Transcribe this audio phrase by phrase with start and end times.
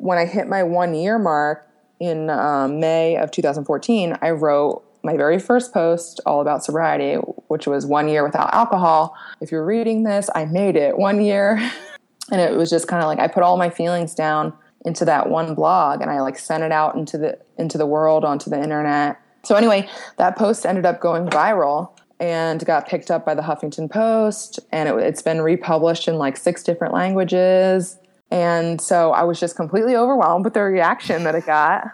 [0.00, 1.68] when I hit my one year mark
[2.00, 7.14] in um, May of 2014, I wrote my very first post all about sobriety,
[7.48, 9.16] which was one year without alcohol.
[9.40, 11.56] If you're reading this, I made it one year.
[12.32, 14.54] and it was just kind of like I put all my feelings down
[14.86, 18.24] into that one blog and I like sent it out into the into the world
[18.24, 19.20] onto the internet.
[19.42, 23.90] So anyway, that post ended up going viral and got picked up by the Huffington
[23.90, 27.98] Post and it, it's been republished in like six different languages.
[28.30, 31.84] And so I was just completely overwhelmed with the reaction that it got.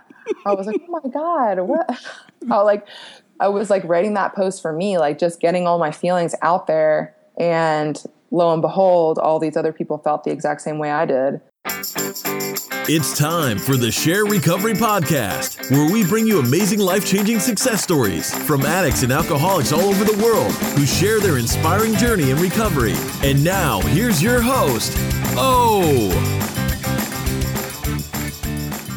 [0.45, 1.89] I was like, "Oh my god, what?"
[2.51, 2.87] I like
[3.41, 6.67] I was like writing that post for me, like just getting all my feelings out
[6.67, 11.07] there and lo and behold, all these other people felt the exact same way I
[11.07, 11.41] did.
[12.89, 17.83] It's time for the SHAIR Recovery Podcast, where we bring you amazing life changing success
[17.83, 22.39] stories from addicts and alcoholics all over the world who share their inspiring journey in
[22.39, 22.95] recovery.
[23.23, 24.97] And now, here's your host,
[25.39, 26.09] Oh.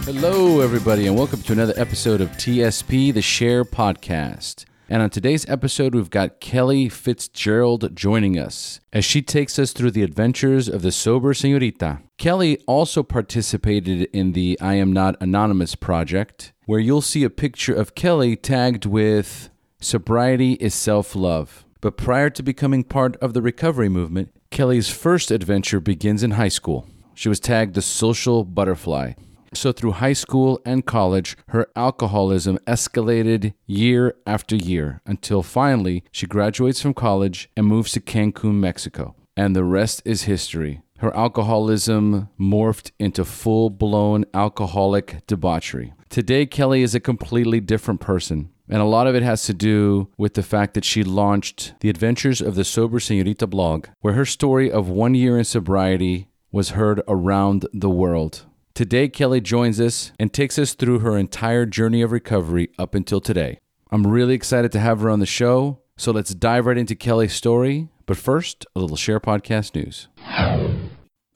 [0.06, 4.64] Hello, everybody, and welcome to another episode of TSP, the SHAIR Podcast.
[4.88, 9.92] And on today's episode, we've got Kelly Fitzgerald joining us as she takes us through
[9.92, 12.00] the adventures of the sober senorita.
[12.18, 17.74] Kelly also participated in the I Am Not Anonymous project, where you'll see a picture
[17.74, 19.50] of Kelly tagged with
[19.82, 21.66] Sobriety is Self Love.
[21.82, 26.50] But prior to becoming part of the recovery movement, Kelly's first adventure begins in high
[26.50, 26.88] school.
[27.14, 29.14] She was tagged the social butterfly.
[29.54, 36.28] So, through high school and college, her alcoholism escalated year after year until finally she
[36.28, 39.16] graduates from college and moves to Cancun, Mexico.
[39.36, 40.82] And the rest is history.
[41.00, 45.94] Her alcoholism morphed into full blown alcoholic debauchery.
[46.10, 48.50] Today, Kelly is a completely different person.
[48.70, 51.90] And a lot of it has to do with the fact that she launched the
[51.90, 56.70] Adventures of the Sober Senorita blog, where her story of one year in sobriety was
[56.70, 58.46] heard around the world.
[58.76, 63.20] Today, Kelly joins us and takes us through her entire journey of recovery up until
[63.20, 63.60] today.
[63.92, 67.34] I'm really excited to have her on the show, so let's dive right into Kelly's
[67.34, 67.90] story.
[68.06, 70.08] But first, a little SHAIR Podcast news.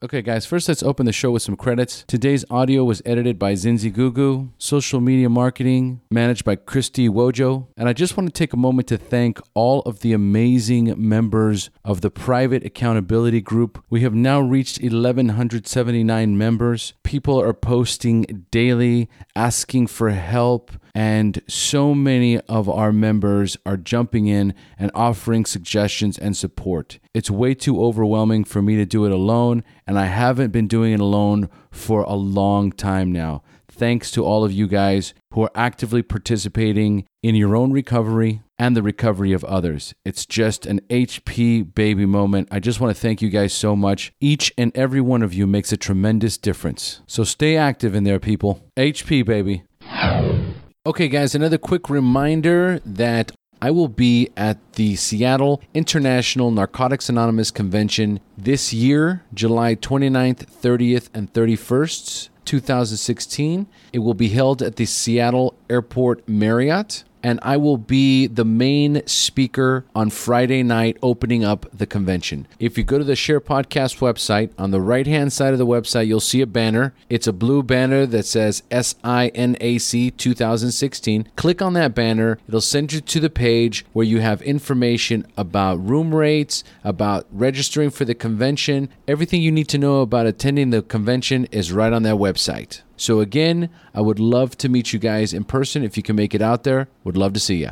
[0.03, 2.03] Okay, guys, first let's open the show with some credits.
[2.06, 7.68] Today's audio was edited by Zinzi Gugu, social media marketing managed by Christy Wojo.
[7.78, 11.69] And I just want to take a moment to thank all of the amazing members
[11.86, 13.81] of the private accountability group.
[13.90, 16.94] We have now reached 1,179 members.
[17.03, 24.28] People are posting daily, asking for help, and so many of our members are jumping
[24.28, 27.00] in and offering suggestions and support.
[27.13, 30.94] It's way too overwhelming for me to do it alone, and I haven't been doing
[30.94, 33.44] it alone for a long time now.
[33.68, 38.75] Thanks to all of you guys who are actively participating in your own recovery and
[38.75, 39.94] the recovery of others.
[40.06, 42.47] It's just an HP baby moment.
[42.52, 44.12] I just want to thank you guys so much.
[44.19, 47.02] Each and every one of you makes a tremendous difference.
[47.07, 48.63] So stay active in there, people.
[48.78, 49.63] HP, baby.
[50.85, 53.31] Okay, guys, another quick reminder that
[53.63, 61.07] I will be at the Seattle International Narcotics Anonymous Convention this year, July 29th, 30th,
[61.13, 63.68] and 31st, 2016.
[63.94, 69.01] It will be held at the Seattle Airport Marriott and I will be the main
[69.07, 72.47] speaker on Friday night opening up the convention.
[72.59, 75.66] If you go to the SHAIR Podcast website, on the right hand side of the
[75.66, 76.94] website, you'll see a banner.
[77.09, 81.29] It's a blue banner that says SINAC 2016.
[81.35, 85.75] Click on that banner, it'll send you to the page where you have information about
[85.88, 88.90] room rates, about registering for the convention.
[89.07, 92.81] Everything you need to know about attending the convention is right on that website.
[93.03, 96.34] So, again, I would love to meet you guys in person if you can make
[96.34, 96.88] it out there.
[97.03, 97.72] Would love to see you.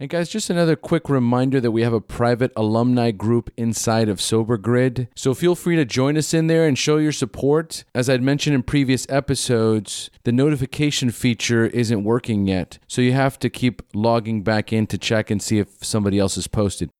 [0.00, 4.20] And guys, just another quick reminder that we have a private alumni group inside of
[4.20, 5.06] Sober Grid.
[5.14, 7.84] So feel free to join us in there and show your support.
[7.94, 12.80] As I'd mentioned in previous episodes, the notification feature isn't working yet.
[12.88, 16.34] So you have to keep logging back in to check and see if somebody else
[16.34, 16.90] has posted.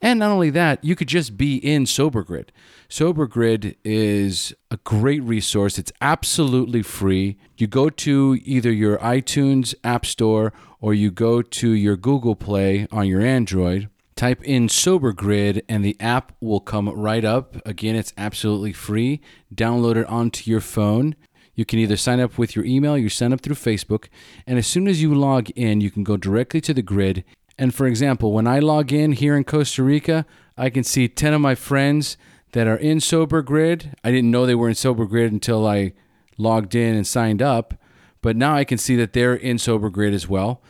[0.00, 1.86] And not only that, you could just be in
[2.92, 3.22] SoberGrid.
[3.72, 5.78] SoberGrid is a great resource.
[5.78, 7.38] It's absolutely free.
[7.56, 12.86] You go to either your iTunes App Store or you go to your Google Play
[12.92, 13.88] on your Android.
[14.14, 17.56] Type in SoberGrid and the app will come right up.
[17.66, 19.22] Again, it's absolutely free.
[19.54, 21.16] Download it onto your phone.
[21.54, 24.08] You can either sign up with your email, you sign up through Facebook,
[24.46, 27.24] and as soon as you log in, you can go directly to the grid
[27.58, 30.26] and for example, when I log in here in Costa Rica,
[30.56, 32.16] I can see 10 of my friends
[32.52, 33.94] that are in Sober Grid.
[34.04, 35.92] I didn't know they were in Sober Grid until I
[36.38, 37.74] logged in and signed up,
[38.20, 40.62] but now I can see that they're in Sober Grid as well.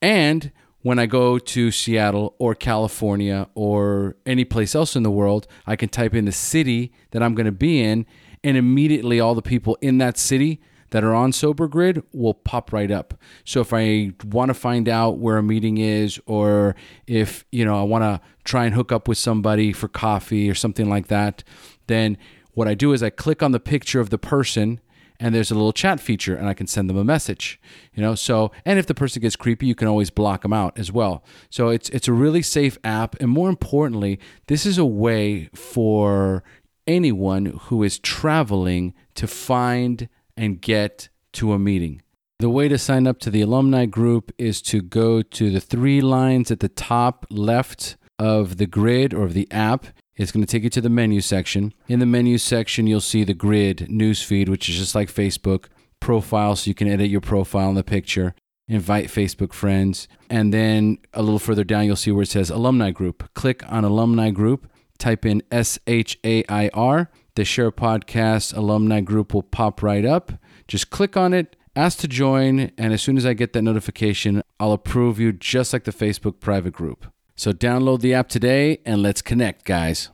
[0.00, 0.52] And
[0.82, 5.76] when I go to Seattle or California or any place else in the world, I
[5.76, 8.06] can type in the city that I'm going to be in
[8.42, 10.60] and immediately all the people in that city
[10.90, 13.14] that are on Sober Grid will pop right up.
[13.44, 16.74] So if I want to find out where a meeting is, or
[17.06, 20.54] if you know I want to try and hook up with somebody for coffee or
[20.54, 21.42] something like that,
[21.86, 22.18] then
[22.52, 24.80] what I do is I click on the picture of the person
[25.20, 27.60] and there's a little chat feature and I can send them a message.
[27.94, 30.78] You know, so and if the person gets creepy, you can always block them out
[30.78, 31.22] as well.
[31.50, 36.42] So it's it's a really safe app and more importantly, this is a way for
[36.86, 42.02] anyone who is traveling to find and get to a meeting.
[42.38, 46.00] The way to sign up to the alumni group is to go to the three
[46.00, 49.86] lines at the top left of the grid or of the app.
[50.16, 51.74] It's going to take you to the menu section.
[51.88, 55.66] In the menu section, you'll see the grid newsfeed, which is just like Facebook,
[56.00, 58.34] profile, so you can edit your profile in the picture,
[58.68, 60.08] invite Facebook friends.
[60.28, 63.32] And then a little further down, you'll see where it says alumni group.
[63.34, 67.10] Click on alumni group, type in S H A I R.
[67.40, 70.32] The SHAIR Podcast alumni group will pop right up.
[70.68, 74.42] Just click on it, ask to join, and as soon as I get that notification,
[74.60, 77.06] I'll approve you just like the Facebook private group.
[77.36, 80.10] So download the app today and let's connect, guys.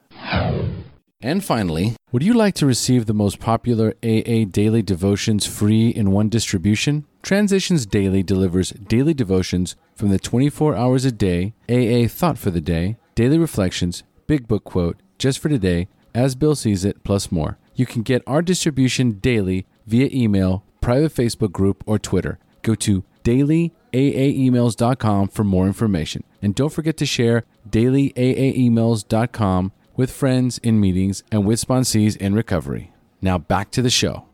[1.20, 6.12] And finally, would you like to receive the most popular AA daily devotions free in
[6.12, 7.06] one distribution?
[7.22, 12.60] Transitions Daily delivers daily devotions from the 24 hours a day, AA Thought for the
[12.60, 17.58] Day, Daily Reflections, Big Book Quote, Just for Today, As Bill Sees It, plus more.
[17.76, 22.40] You can get our distribution daily via email, private Facebook group, or Twitter.
[22.62, 26.24] Go to dailyaaemails.com for more information.
[26.42, 32.90] And don't forget to share dailyaaemails.com with friends in meetings and with sponsees in recovery.
[33.22, 34.24] Now back to the show.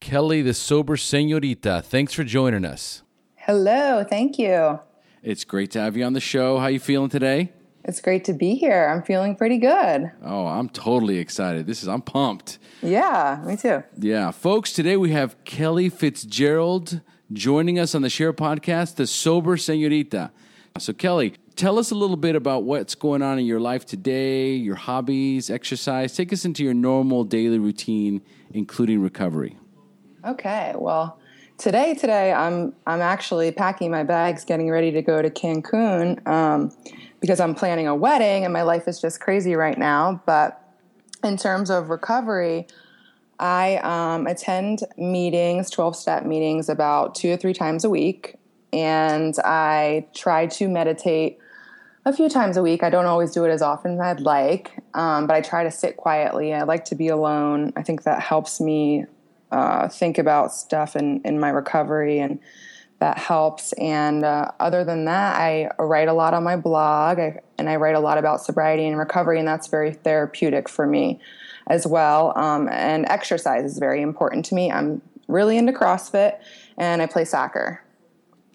[0.00, 3.02] Kelly, the sober senorita, thanks for joining us.
[3.36, 4.80] Hello, thank you.
[5.22, 6.58] It's great to have you on the show.
[6.58, 7.52] How you feeling today?
[7.84, 8.88] It's great to be here.
[8.88, 10.10] I'm feeling pretty good.
[10.24, 11.66] Oh, I'm totally excited.
[11.66, 12.58] This is I'm pumped.
[12.80, 13.82] Yeah, me too.
[13.98, 17.00] Yeah, folks, today we have Kelly Fitzgerald
[17.32, 20.30] joining us on the SHAIR podcast, the sober senorita.
[20.78, 24.52] So Kelly, tell us a little bit about what's going on in your life today,
[24.52, 26.14] your hobbies, exercise.
[26.14, 28.22] Take us into your normal daily routine
[28.54, 29.56] including recovery.
[30.24, 30.74] Okay.
[30.76, 31.18] Well,
[31.58, 36.70] today today I'm I'm actually packing my bags, getting ready to go to Cancun um,
[37.22, 40.20] because I'm planning a wedding, and my life is just crazy right now.
[40.26, 40.60] But
[41.24, 42.66] in terms of recovery,
[43.38, 48.34] I um, attend meetings, twelve step meetings, about two or three times a week,
[48.72, 51.38] and I try to meditate
[52.04, 52.82] a few times a week.
[52.82, 55.70] I don't always do it as often as I'd like, um, but I try to
[55.70, 56.52] sit quietly.
[56.52, 57.72] I like to be alone.
[57.76, 59.06] I think that helps me
[59.52, 62.40] uh, think about stuff in, in my recovery and
[63.02, 63.72] that helps.
[63.72, 67.74] And uh, other than that, I write a lot on my blog I, and I
[67.74, 71.18] write a lot about sobriety and recovery, and that's very therapeutic for me
[71.66, 72.32] as well.
[72.38, 74.70] Um, and exercise is very important to me.
[74.70, 76.38] I'm really into CrossFit
[76.78, 77.82] and I play soccer.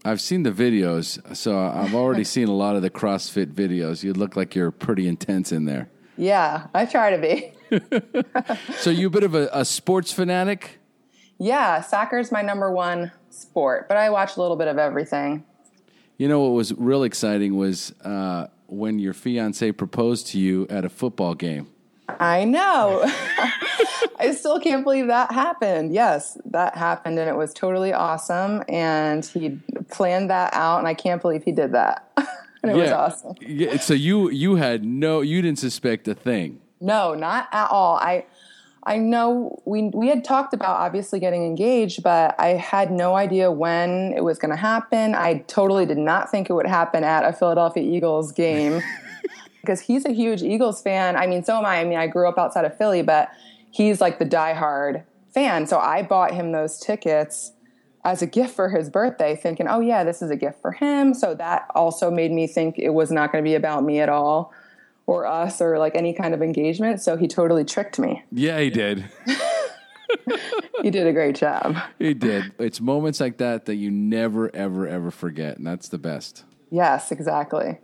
[0.06, 4.02] I've seen the videos, so I've already seen a lot of the CrossFit videos.
[4.02, 5.90] You look like you're pretty intense in there.
[6.16, 7.52] Yeah, I try to be.
[8.78, 10.80] so you a bit of a, a sports fanatic?
[11.38, 15.44] Yeah, soccer is my number one sport, but I watch a little bit of everything.
[16.18, 20.84] You know what was real exciting was uh, when your fiance proposed to you at
[20.84, 21.68] a football game.
[22.10, 23.02] I know.
[24.20, 25.94] I still can't believe that happened.
[25.94, 28.64] Yes, that happened, and it was totally awesome.
[28.68, 32.10] And he planned that out, and I can't believe he did that.
[32.64, 32.84] and it yeah.
[32.84, 33.36] was awesome.
[33.42, 33.78] Yeah.
[33.78, 36.62] So you you had no, you didn't suspect a thing.
[36.80, 37.98] No, not at all.
[37.98, 38.26] I
[38.88, 43.52] I know we we had talked about obviously getting engaged, but I had no idea
[43.52, 45.14] when it was going to happen.
[45.14, 48.82] I totally did not think it would happen at a Philadelphia Eagles game
[49.62, 51.18] because he's a huge Eagles fan.
[51.18, 51.82] I mean, so am I.
[51.82, 53.30] I mean, I grew up outside of Philly, but
[53.72, 55.04] he's like the diehard
[55.34, 55.68] fan.
[55.68, 57.52] So I bought him those tickets
[58.06, 61.14] as a gift for his birthday, thinking, "Oh yeah, this is a gift for him."
[61.14, 64.08] So that also made me think it was not going to be about me at
[64.08, 64.54] all
[65.08, 67.02] or us or like any kind of engagement.
[67.02, 68.24] So he totally tricked me.
[68.32, 69.06] Yeah, he did.
[70.84, 71.78] he did a great job.
[71.98, 72.54] He did.
[72.60, 75.58] It's moments like that that you never, ever, ever forget.
[75.58, 76.44] And that's the best.
[76.70, 77.80] Yes, exactly.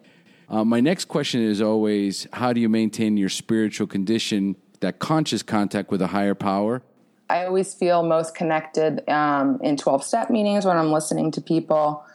[0.49, 5.41] Uh, my next question is always how do you maintain your spiritual condition, that conscious
[5.41, 6.83] contact with a higher power?
[7.29, 12.05] I always feel most connected um, in 12 step meetings when I'm listening to people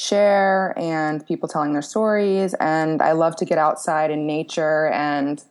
[0.00, 2.54] share and people telling their stories.
[2.54, 5.44] And I love to get outside in nature and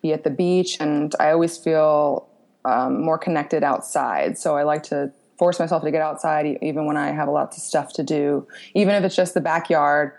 [0.00, 0.76] be at the beach.
[0.78, 2.28] And I always feel
[2.64, 4.38] um, more connected outside.
[4.38, 7.48] So I like to force myself to get outside even when I have a lot
[7.48, 10.12] of stuff to do, even if it's just the backyard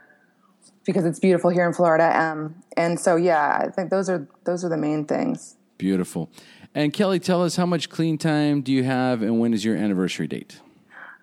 [0.86, 2.17] because it's beautiful here in Florida.
[2.20, 5.56] Um, and so, yeah, I think those are those are the main things.
[5.77, 6.29] Beautiful.
[6.75, 9.75] And Kelly, tell us how much clean time do you have, and when is your
[9.75, 10.60] anniversary date?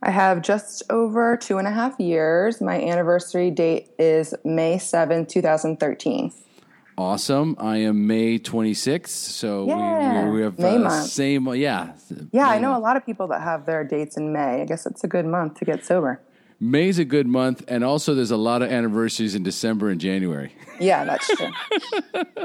[0.04, 2.60] I have just over two and a half years.
[2.60, 6.30] My anniversary date is May 7, 2013.
[6.98, 7.56] Awesome.
[7.58, 9.08] I am May 26th.
[9.08, 11.06] So Yeah, we, we have May uh, month.
[11.06, 11.94] same, yeah.
[12.32, 14.60] Yeah, I May know a lot of people that have their dates in May.
[14.60, 16.20] I guess it's a good month to get sober.
[16.66, 17.62] May's a good month.
[17.68, 20.54] And also, there's a lot of anniversaries in December and January.
[20.80, 21.50] Yeah, that's true.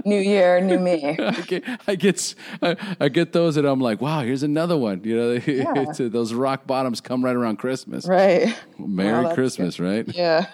[0.05, 1.15] new year, new me.
[1.19, 4.75] I get, I get, s- I, I get those, and I'm like, wow, here's another
[4.77, 5.03] one.
[5.05, 8.05] You know, it's, uh, those rock bottoms come right around Christmas.
[8.05, 8.53] Right.
[8.77, 10.05] Merry Well, that's Christmas, right?
[10.13, 10.47] Yeah.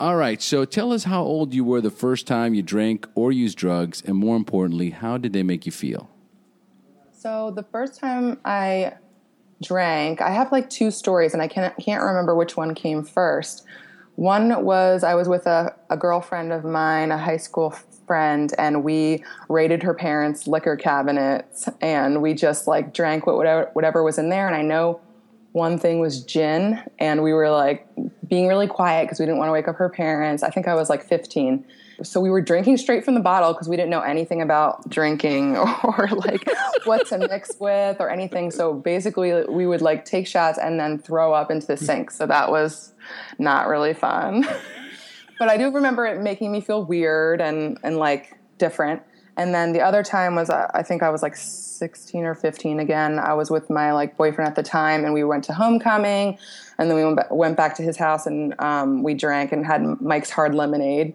[0.00, 0.42] All right.
[0.42, 4.02] So tell us how old you were the first time you drank or used drugs,
[4.04, 6.10] and more importantly, how did they make you feel?
[7.12, 8.94] So the first time I
[9.62, 13.64] drank, I have like two stories, and I can't can't remember which one came first.
[14.16, 17.70] One was I was with a, a girlfriend of mine, a high school
[18.06, 23.70] friend, and we raided her parents' liquor cabinets, and we just like drank what- whatever
[23.74, 24.46] whatever was in there.
[24.46, 25.00] And I know
[25.52, 27.86] one thing was gin, and we were like
[28.28, 30.42] being really quiet because we didn't want to wake up her parents.
[30.42, 31.64] I think I was like 15.
[32.02, 35.56] So we were drinking straight from the bottle because we didn't know anything about drinking
[35.84, 36.44] or like
[36.84, 38.50] what to mix with or anything.
[38.50, 42.10] So basically, we would like take shots and then throw up into the sink.
[42.10, 42.92] So that was
[43.38, 44.46] not really fun.
[45.38, 49.02] but I do remember it making me feel weird and and like different.
[49.36, 52.80] And then the other time was uh, I think I was like 16 or 15
[52.80, 53.18] again.
[53.18, 56.38] I was with my like boyfriend at the time, and we went to homecoming,
[56.78, 59.66] and then we went, ba- went back to his house and um, we drank and
[59.66, 61.14] had Mike's hard lemonade.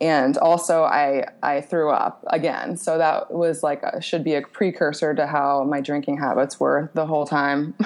[0.00, 4.42] And also, I I threw up again, so that was like a, should be a
[4.42, 7.74] precursor to how my drinking habits were the whole time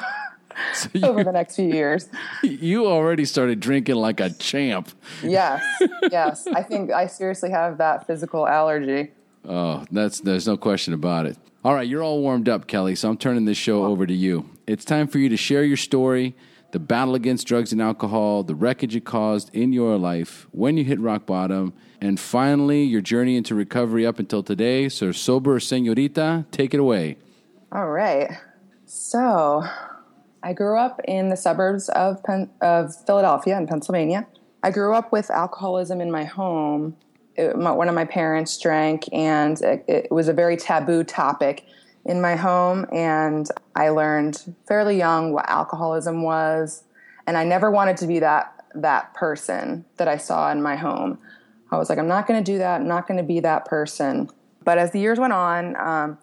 [0.75, 2.09] So over the next few years.
[2.43, 4.91] you already started drinking like a champ.
[5.23, 5.63] Yes,
[6.11, 9.13] yes, I think I seriously have that physical allergy.
[9.45, 11.37] Oh, that's there's no question about it.
[11.65, 12.95] All right, you're all warmed up, Kelly.
[12.95, 14.49] So I'm turning this show over to you.
[14.67, 16.37] It's time for you to share your story,
[16.73, 20.85] the battle against drugs and alcohol, the wreckage it caused in your life, when you
[20.85, 24.89] hit rock bottom, and finally your journey into recovery up until today.
[24.89, 27.17] So, sober señorita, take it away.
[27.73, 28.31] All right.
[28.87, 29.65] So,
[30.43, 34.27] I grew up in the suburbs of Pen- of Philadelphia in Pennsylvania.
[34.63, 36.97] I grew up with alcoholism in my home.
[37.37, 41.65] It, my, one of my parents drank, and it, it was a very taboo topic
[42.05, 42.87] in my home.
[42.93, 46.85] And I learned fairly young what alcoholism was,
[47.27, 51.19] and I never wanted to be that that person that I saw in my home.
[51.71, 52.81] I was like, I'm not going to do that.
[52.81, 54.31] I'm not going to be that person.
[54.65, 56.19] But as the years went on, um,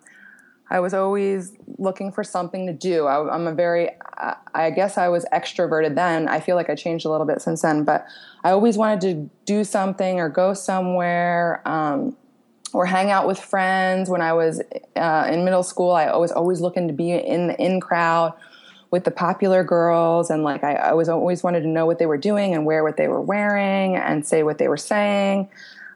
[0.70, 3.06] I was always looking for something to do.
[3.06, 6.28] I, I'm a very, I, I guess I was extroverted then.
[6.28, 8.06] I feel like I changed a little bit since then, but
[8.44, 12.18] I always wanted to do something or go somewhere um,
[12.74, 14.10] or hang out with friends.
[14.10, 14.62] When I was
[14.96, 18.34] uh, in middle school, I was always looking to be in the in crowd
[18.92, 20.30] with the popular girls.
[20.30, 22.84] And like, I, I was always wanted to know what they were doing and wear
[22.84, 25.50] what they were wearing and say what they were saying.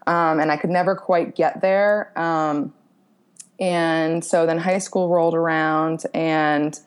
[0.07, 2.11] Um, and I could never quite get there.
[2.19, 2.73] Um,
[3.59, 6.79] and so then high school rolled around and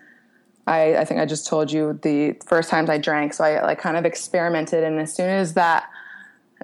[0.67, 3.35] I, I think I just told you the first times I drank.
[3.35, 4.85] So I like kind of experimented.
[4.85, 5.89] And as soon as that,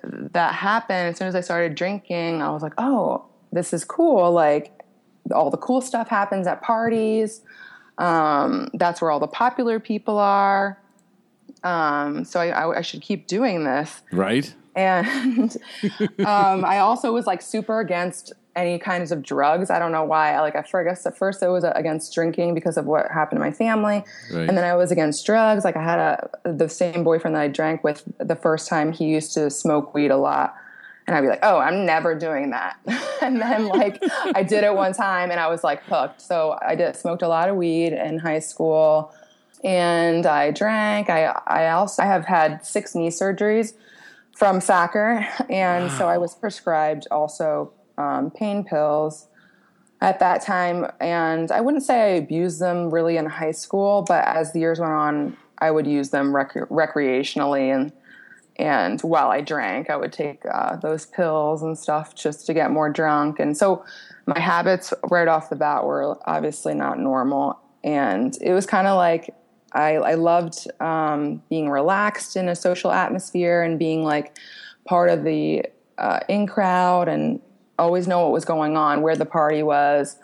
[0.02, 4.30] that happened, as soon as I started drinking, I was like, oh, this is cool.
[4.30, 4.72] Like
[5.34, 7.42] all the cool stuff happens at parties.
[7.98, 10.78] Um, that's where all the popular people are.
[11.64, 14.54] Um, so I, I, I should keep doing this Right?
[14.76, 15.56] and
[16.20, 19.68] um, I also was like super against any kinds of drugs.
[19.70, 20.34] I don't know why.
[20.34, 23.44] I, Like I guess at first I was against drinking because of what happened to
[23.44, 24.48] my family, Right.
[24.48, 25.64] and then I was against drugs.
[25.64, 28.92] Like I had a the same boyfriend that I drank with the first time.
[28.92, 30.54] He used to smoke weed a lot.
[31.08, 32.78] And I'd be like, oh, I'm never doing that.
[33.22, 33.98] and then like
[34.34, 36.20] I did it one time and I was like hooked.
[36.20, 39.10] So I did smoked a lot of weed in high school
[39.64, 41.08] and I drank.
[41.08, 43.72] I I also I have had six knee surgeries
[44.36, 49.28] from soccer, and so I was prescribed also um, pain pills
[50.02, 50.86] at that time.
[51.00, 54.78] And I wouldn't say I abused them really in high school, but as the years
[54.78, 57.92] went on, I would use them rec- recreationally and
[58.58, 62.70] and while I drank, I would take uh, those pills and stuff just to get
[62.70, 63.38] more drunk.
[63.38, 63.84] And so
[64.26, 67.60] my habits right off the bat were obviously not normal.
[67.84, 69.32] And it was kind of like
[69.72, 74.36] I, I loved um, being relaxed in a social atmosphere and being like
[74.84, 75.64] part of the
[75.98, 77.40] uh, in crowd and
[77.78, 80.16] always know what was going on, where the party was,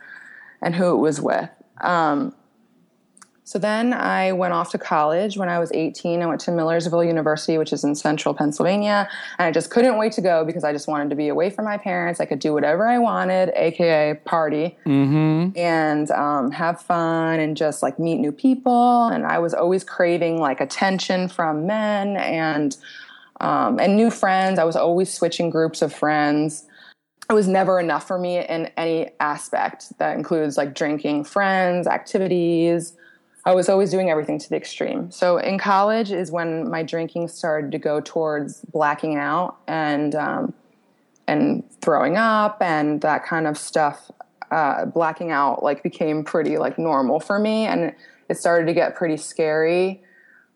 [0.60, 1.50] and who it was with.
[1.80, 2.34] Um,
[3.46, 6.22] so then I went off to college when I was 18.
[6.22, 9.06] I went to Millersville University, which is in central Pennsylvania.
[9.38, 11.66] And I just couldn't wait to go because I just wanted to be away from
[11.66, 12.20] my parents.
[12.20, 14.78] I could do whatever I wanted, AKA party,
[15.56, 19.08] and um, have fun and just like meet new people.
[19.08, 22.74] And I was always craving like attention from men and
[23.40, 24.58] um, and new friends.
[24.58, 26.64] I was always switching groups of friends.
[27.28, 32.94] It was never enough for me in any aspect that includes like drinking, friends, activities.
[33.46, 35.10] I was always doing everything to the extreme.
[35.10, 40.54] So in college is when my drinking started to go towards blacking out and um,
[41.26, 44.10] and throwing up and that kind of stuff.
[44.50, 47.92] Uh, blacking out like became pretty like normal for me, and
[48.28, 50.00] it started to get pretty scary.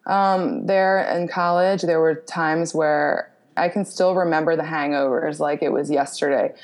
[0.06, 5.62] Um, there in college, there were times where I can still remember the hangovers like
[5.62, 6.54] it was yesterday.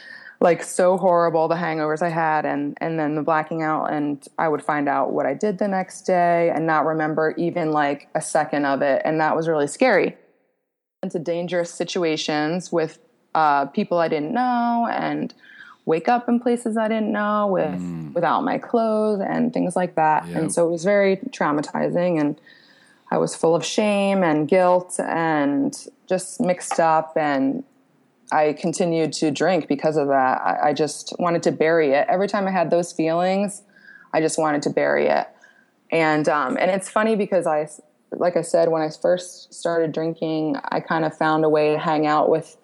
[0.41, 4.49] Like so horrible the hangovers I had and and then the blacking out and I
[4.49, 8.21] would find out what I did the next day and not remember even like a
[8.21, 10.17] second of it and that was really scary.
[11.03, 12.99] Into dangerous situations with
[13.35, 15.35] uh, people I didn't know and
[15.87, 18.13] wake up in places I didn't know with mm.
[18.15, 20.27] without my clothes and things like that.
[20.27, 20.37] Yep.
[20.37, 22.41] And so it was very traumatizing and
[23.11, 25.77] I was full of shame and guilt and
[26.09, 27.65] just mixed up and
[28.35, 30.41] I continued to drink because of that.
[30.43, 32.07] I, I just wanted to bury it.
[32.09, 33.63] Every time I had those feelings,
[34.13, 35.29] I just wanted to bury it.
[35.93, 37.69] And um, and it's funny because I,
[38.11, 41.79] like I said, when I first started drinking, I kind of found a way to
[41.79, 42.57] hang out with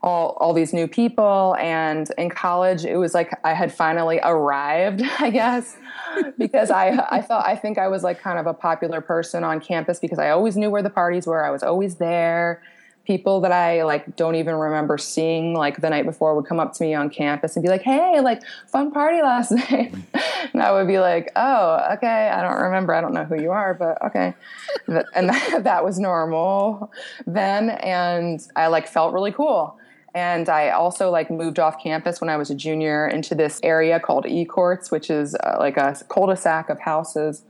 [0.00, 5.02] all all these new people and in college it was like I had finally arrived
[5.18, 5.76] I guess
[6.38, 9.58] because I I felt I think I was like kind of a popular person on
[9.58, 12.62] campus because I always knew where the parties were I was always there
[13.08, 16.74] people that I like don't even remember seeing like the night before would come up
[16.74, 19.94] to me on campus and be like, "Hey, like fun party last night,"
[20.52, 22.92] and I would be like, "Oh, okay, I don't remember.
[22.92, 24.34] I don't know who you are, but okay,"
[24.86, 26.92] and that, that was normal
[27.26, 29.78] then, and I like felt really cool.
[30.14, 33.98] And I also like moved off campus when I was a junior into this area
[34.00, 37.42] called E Courts, which is uh, like a cul-de-sac of houses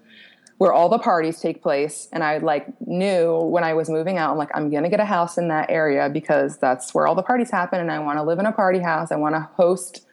[0.59, 2.09] where all the parties take place.
[2.13, 5.05] And I like knew when I was moving out, I'm like, I'm gonna get a
[5.05, 8.23] house in that area because that's where all the parties happen, and I want to
[8.23, 9.11] live in a party house.
[9.11, 10.05] I want to host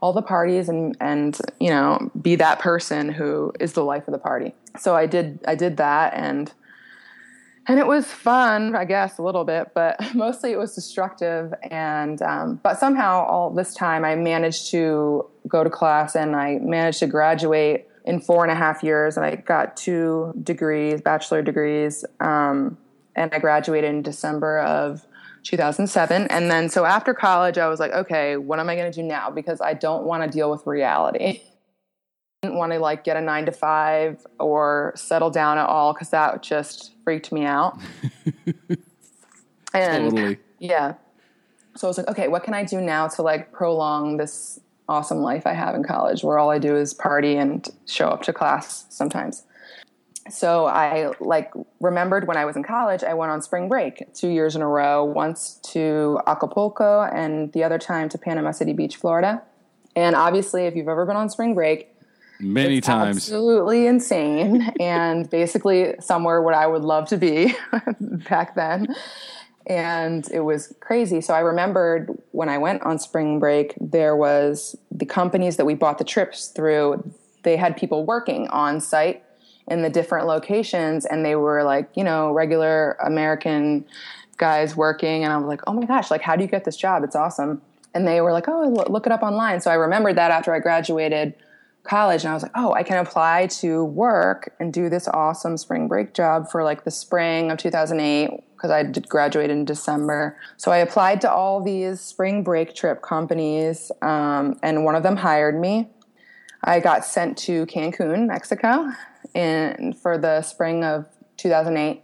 [0.00, 4.12] all the parties and and you know be that person who is the life of
[4.12, 4.54] the party.
[4.78, 6.52] So I did I did that and
[7.68, 11.54] and it was fun, I guess, a little bit, but mostly it was destructive.
[11.70, 16.58] And um, but somehow, all this time, I managed to go to class and I
[16.60, 19.16] managed to graduate in four and a half years.
[19.16, 22.76] And I got two degrees, bachelor degrees, um,
[23.14, 25.06] and I graduated in December of
[25.44, 26.26] 2007.
[26.28, 29.06] And then, so after college, I was like, okay, what am I going to do
[29.06, 29.30] now?
[29.30, 31.42] Because I don't want to deal with reality.
[32.42, 35.92] I didn't want to like get a nine to five or settle down at all
[35.92, 37.78] because that just freaked me out.
[39.74, 40.38] and totally.
[40.58, 40.94] yeah.
[41.76, 45.18] So I was like, okay, what can I do now to like prolong this awesome
[45.18, 48.32] life I have in college where all I do is party and show up to
[48.32, 49.44] class sometimes.
[50.30, 54.28] So I like remembered when I was in college, I went on spring break two
[54.28, 58.96] years in a row, once to Acapulco and the other time to Panama City Beach,
[58.96, 59.42] Florida.
[59.96, 61.88] And obviously, if you've ever been on spring break,
[62.40, 63.16] many times.
[63.16, 67.54] Absolutely insane, and basically somewhere what I would love to be
[68.00, 68.94] back then.
[69.66, 71.20] And it was crazy.
[71.20, 75.74] So I remembered when I went on spring break, there was the companies that we
[75.74, 77.12] bought the trips through.
[77.42, 79.22] They had people working on site
[79.68, 83.84] in the different locations, and they were like, you know, regular American
[84.36, 85.22] guys working.
[85.22, 87.04] And I was like, oh my gosh, like, how do you get this job?
[87.04, 87.62] It's awesome.
[87.94, 89.60] And they were like, oh, look it up online.
[89.60, 91.34] So I remembered that after I graduated
[91.84, 95.56] college and I was like, oh, I can apply to work and do this awesome
[95.56, 100.36] spring break job for like the spring of 2008 because I did graduate in December.
[100.56, 105.16] So I applied to all these spring break trip companies um, and one of them
[105.16, 105.88] hired me.
[106.62, 108.88] I got sent to Cancun, Mexico,
[109.34, 111.06] in for the spring of
[111.38, 112.02] 2008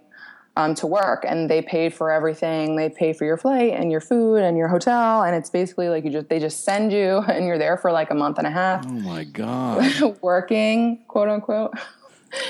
[0.59, 2.75] um, to work and they paid for everything.
[2.75, 6.03] They pay for your flight and your food and your hotel and it's basically like
[6.03, 8.51] you just they just send you and you're there for like a month and a
[8.51, 11.79] half oh my god working quote unquote.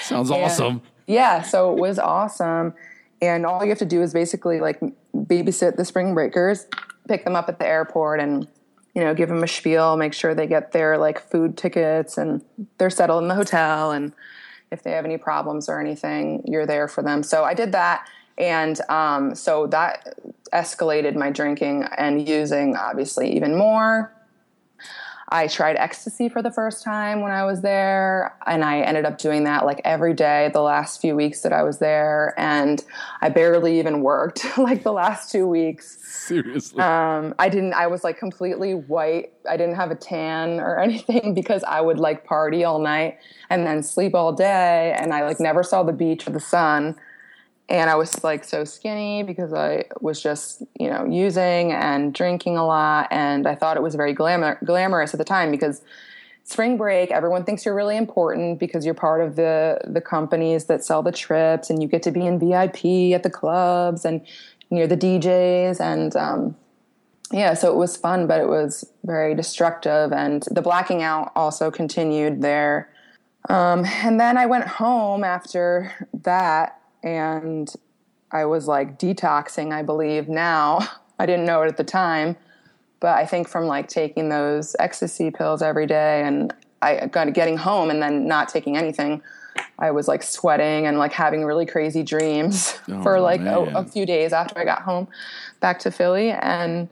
[0.01, 0.83] Sounds and, awesome.
[1.07, 2.73] yeah so it was awesome.
[3.21, 4.81] And all you have to do is basically like
[5.15, 6.67] babysit the spring breakers
[7.09, 8.49] pick them up at the airport and
[8.95, 12.43] you know give them a spiel make sure they get their like food tickets and
[12.79, 14.15] they're settled in the hotel and
[14.71, 17.23] if they have any problems or anything, you're there for them.
[17.23, 18.09] So I did that.
[18.37, 20.15] And um, so that
[20.53, 24.13] escalated my drinking and using, obviously, even more.
[25.31, 29.19] I tried ecstasy for the first time when I was there, and I ended up
[29.19, 32.83] doing that like every day the last few weeks that I was there, and
[33.21, 35.99] I barely even worked like the last two weeks.
[36.03, 37.75] Seriously, um, I didn't.
[37.75, 39.33] I was like completely white.
[39.49, 43.19] I didn't have a tan or anything because I would like party all night
[43.51, 46.97] and then sleep all day, and I like never saw the beach or the sun.
[47.69, 52.57] And I was like so skinny because I was just, you know, using and drinking
[52.57, 53.09] a lot.
[53.11, 55.83] And I thought it was very glamour- glamorous at the time because
[56.45, 60.83] spring break, everyone thinks you're really important because you're part of the, the companies that
[60.83, 64.27] sell the trips and you get to be in VIP at the clubs and
[64.71, 65.79] near the DJs.
[65.79, 66.57] And, um,
[67.31, 70.11] yeah, so it was fun, but it was very destructive.
[70.11, 72.89] And the blacking out also continued there.
[73.51, 76.79] Um, and then I went home after that
[77.17, 77.73] and
[78.31, 80.87] I was like detoxing, I believe now.
[81.19, 82.37] I didn't know it at the time,
[83.01, 87.57] but I think from like taking those ecstasy pills every day and I got getting
[87.57, 89.21] home and then not taking anything,
[89.81, 93.85] I was like sweating and like having really crazy dreams oh, for like a, a,
[93.85, 95.09] few days after I got home
[95.61, 96.31] back to Philly.
[96.31, 96.89] And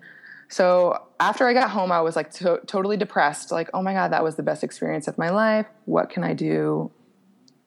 [0.48, 3.50] so after I got home, I was like to- totally depressed.
[3.50, 5.66] Like, oh my God, that was the best experience of my life.
[5.84, 6.90] What can I do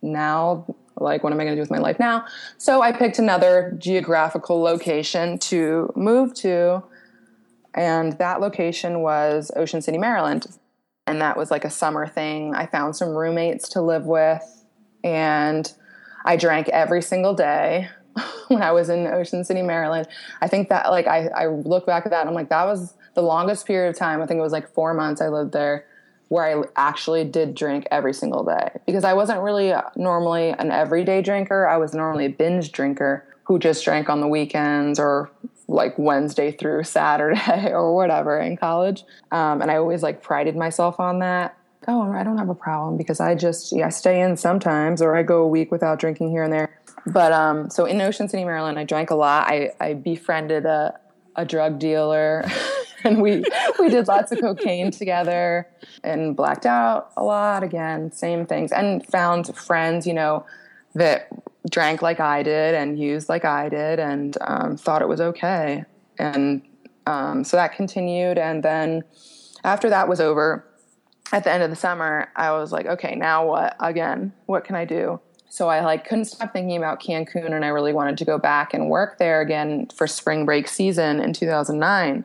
[0.01, 2.25] now like what am i going to do with my life now?
[2.57, 6.83] So i picked another geographical location to move to
[7.73, 10.47] and that location was ocean city maryland.
[11.07, 12.53] And that was like a summer thing.
[12.53, 14.43] I found some roommates to live with
[15.03, 15.71] and
[16.25, 17.87] i drank every single day
[18.49, 20.07] when i was in ocean city maryland.
[20.41, 23.23] I think that like i, I look back at that i'm like that was the
[23.23, 24.21] longest period of time.
[24.21, 25.85] I think it was like four months i lived there
[26.29, 31.21] where I actually did drink every single day because I wasn't really normally an everyday
[31.21, 31.67] drinker.
[31.67, 35.31] I was normally a binge drinker who just drank on the weekends or
[35.67, 39.03] like Wednesday through Saturday or whatever in college.
[39.31, 41.57] Um, and I always like prided myself on that.
[41.87, 45.15] Oh, I don't have a problem because I just yeah, I stay in sometimes or
[45.15, 46.79] I go a week without drinking here and there.
[47.07, 49.47] But um, so in Ocean City, Maryland, I drank a lot.
[49.47, 50.99] I, I befriended a,
[51.35, 52.45] a drug dealer.
[53.03, 53.43] and we
[53.79, 55.67] we did lots of cocaine together
[56.03, 60.45] and blacked out a lot again same things and found friends you know
[60.95, 61.27] that
[61.69, 65.85] drank like i did and used like i did and um, thought it was okay.
[66.17, 66.61] And
[67.07, 69.03] um, so that continued and then
[69.63, 70.65] after that was over
[71.31, 74.33] at the end of the summer i was like okay now what again?
[74.45, 75.19] What can i do?
[75.51, 78.73] So I like couldn't stop thinking about Cancun and I really wanted to go back
[78.73, 82.23] and work there again for spring break season in 2009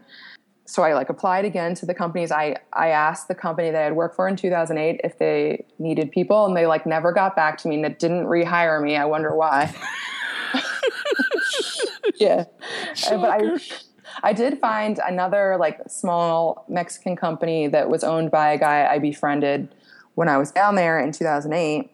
[0.67, 2.33] so I like applied again to the companies.
[2.33, 6.47] I I asked the company that I'd worked for in 2008 if they needed people,
[6.47, 8.97] and they like never got back to me and it didn't rehire me.
[8.97, 9.75] I wonder why.
[12.17, 12.45] yeah,
[12.95, 13.19] Shocker.
[13.19, 13.59] but I
[14.23, 18.99] I did find another like small Mexican company that was owned by a guy I
[18.99, 19.75] befriended
[20.15, 21.91] when I was down there in 2008,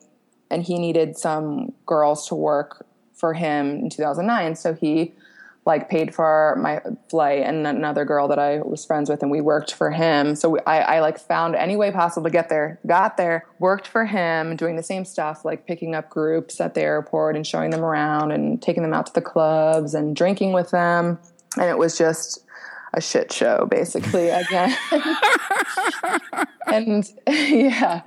[0.51, 4.57] and he needed some girls to work for him in 2009.
[4.57, 5.13] So he
[5.71, 9.41] like paid for my flight and another girl that I was friends with and we
[9.41, 10.35] worked for him.
[10.35, 14.05] So I, I like found any way possible to get there, got there, worked for
[14.05, 17.85] him, doing the same stuff, like picking up groups at the airport and showing them
[17.85, 21.21] around and taking them out to the clubs and drinking with them.
[21.57, 22.45] And it was just
[22.93, 24.77] a shit show basically again.
[26.67, 28.03] and yeah,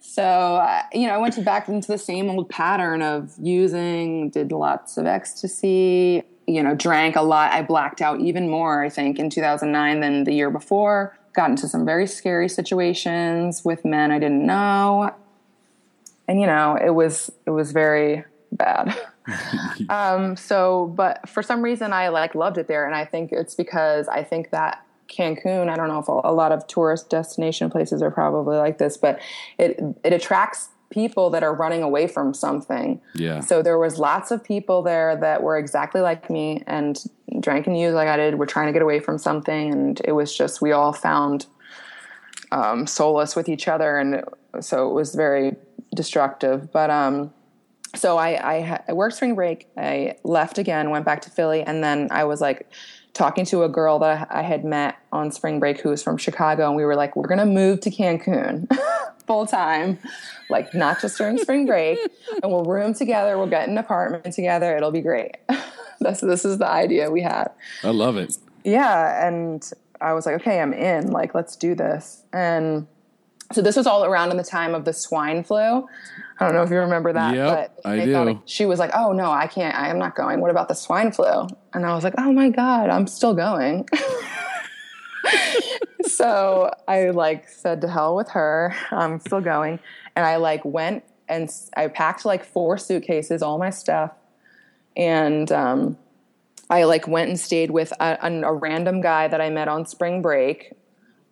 [0.00, 4.50] so you know, I went to back into the same old pattern of using, did
[4.50, 7.52] lots of ecstasy, you know, drank a lot.
[7.52, 11.16] I blacked out even more, I think, in 2009 than the year before.
[11.34, 15.14] Got into some very scary situations with men I didn't know.
[16.26, 18.98] And you know, it was it was very bad.
[19.90, 23.54] um, so, but for some reason, I like loved it there, and I think it's
[23.54, 25.68] because I think that Cancun.
[25.68, 29.20] I don't know if a lot of tourist destination places are probably like this, but
[29.58, 33.00] it it attracts people that are running away from something.
[33.14, 33.40] Yeah.
[33.40, 37.02] So there was lots of people there that were exactly like me and
[37.40, 38.38] drank and used like I did.
[38.38, 41.46] We're trying to get away from something, and it was just we all found
[42.52, 44.24] um, solace with each other, and
[44.60, 45.56] so it was very
[45.94, 46.72] destructive.
[46.72, 47.32] But um,
[47.94, 49.66] so I, I, I worked spring break.
[49.76, 52.70] I left again, went back to Philly, and then I was like
[53.14, 56.66] talking to a girl that I had met on spring break who was from Chicago,
[56.66, 58.68] and we were like, we're gonna move to Cancun
[59.28, 59.98] full time
[60.50, 61.98] like not just during spring break,
[62.42, 63.36] and we'll room together.
[63.38, 64.76] We'll get an apartment together.
[64.76, 65.36] It'll be great.
[66.00, 67.48] this this is the idea we had.
[67.82, 68.36] I love it.
[68.64, 71.10] Yeah, and I was like, okay, I'm in.
[71.10, 72.22] Like, let's do this.
[72.32, 72.86] And
[73.52, 75.86] so this was all around in the time of the swine flu.
[76.40, 78.42] I don't know if you remember that, yep, but I do.
[78.44, 79.74] she was like, "Oh no, I can't.
[79.74, 80.40] I am not going.
[80.40, 83.88] What about the swine flu?" And I was like, "Oh my god, I'm still going."
[86.04, 88.74] so I like said to hell with her.
[88.90, 89.78] I'm still going
[90.18, 94.12] and I like went and I packed like four suitcases, all my stuff,
[94.96, 95.96] and um,
[96.70, 100.22] I like went and stayed with a, a, random guy that I met on spring
[100.22, 100.72] break,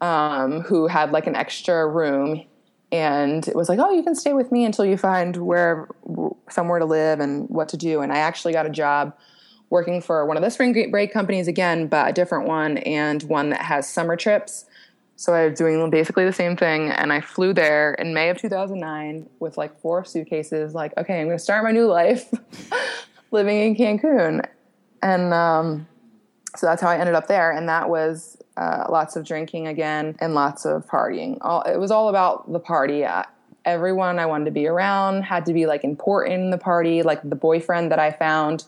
[0.00, 2.44] um, who had like an extra room,
[2.92, 5.88] and it was like, oh, you can stay with me until you find where
[6.48, 8.02] somewhere to live and what to do.
[8.02, 9.16] And I actually got a job
[9.70, 13.50] working for one of the spring break companies again, but a different one and one
[13.50, 14.66] that has summer trips.
[15.16, 16.90] So I was doing basically the same thing.
[16.90, 21.26] And I flew there in May of 2009 with like four suitcases, like, okay, I'm
[21.26, 22.32] going to start my new life
[23.30, 24.46] living in Cancun.
[25.02, 25.88] And um,
[26.54, 27.50] so that's how I ended up there.
[27.50, 31.38] And that was uh, lots of drinking again and lots of partying.
[31.40, 33.04] All, it was all about the party.
[33.04, 33.24] Uh,
[33.64, 37.02] everyone I wanted to be around had to be like important in the party.
[37.02, 38.64] Like the boyfriend that I found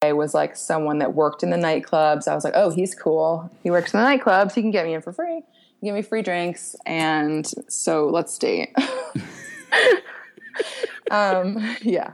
[0.00, 2.28] I was like someone that worked in the nightclubs.
[2.28, 3.50] I was like, oh, he's cool.
[3.64, 4.52] He works in the nightclubs.
[4.52, 5.42] He can get me in for free,
[5.82, 6.76] give me free drinks.
[6.86, 8.72] And so let's date.
[11.10, 12.12] um, yeah.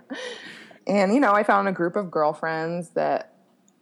[0.86, 3.34] And, you know, I found a group of girlfriends that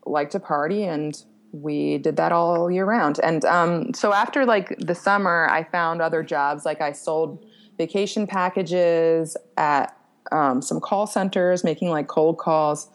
[0.04, 3.20] like to party and we did that all year round.
[3.22, 6.64] And um, so after like the summer, I found other jobs.
[6.64, 7.44] Like I sold
[7.78, 9.96] vacation packages at
[10.32, 12.88] um, some call centers, making like cold calls.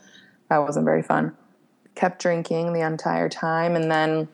[0.49, 1.35] That wasn't very fun.
[1.95, 3.75] Kept drinking the entire time.
[3.75, 4.27] And then,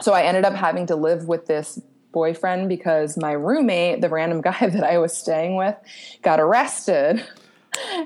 [0.00, 1.80] so I ended up having to live with this
[2.12, 5.76] boyfriend because my roommate, the random guy that I was staying with,
[6.22, 7.26] got arrested.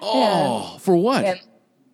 [0.03, 1.25] Oh, and, for what?
[1.25, 1.41] And,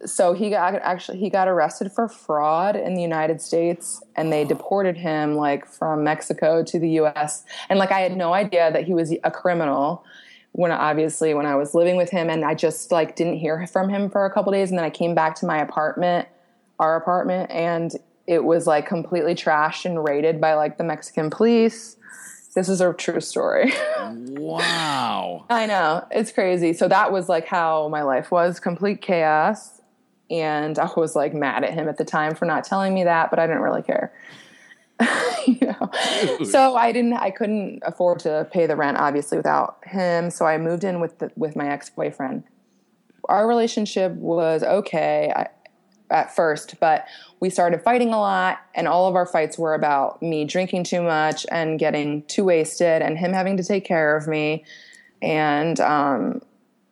[0.04, 4.44] so he got actually he got arrested for fraud in the United States and they
[4.44, 8.84] deported him like from Mexico to the US and like I had no idea that
[8.84, 10.04] he was a criminal
[10.56, 13.90] when obviously when I was living with him and I just like didn't hear from
[13.90, 16.28] him for a couple days and then I came back to my apartment
[16.78, 17.92] our apartment and
[18.26, 21.96] it was like completely trashed and raided by like the Mexican police
[22.54, 23.70] this is a true story.
[24.00, 25.44] wow.
[25.50, 26.06] I know.
[26.10, 26.72] It's crazy.
[26.72, 29.82] So that was like how my life was complete chaos
[30.30, 33.28] and I was like mad at him at the time for not telling me that,
[33.28, 34.10] but I didn't really care.
[35.46, 35.90] you know?
[36.44, 40.58] So I didn't I couldn't afford to pay the rent obviously without him, so I
[40.58, 42.44] moved in with the, with my ex-boyfriend.
[43.28, 45.48] Our relationship was okay I,
[46.10, 47.06] at first, but
[47.40, 51.02] we started fighting a lot and all of our fights were about me drinking too
[51.02, 54.64] much and getting too wasted and him having to take care of me
[55.20, 56.40] and um,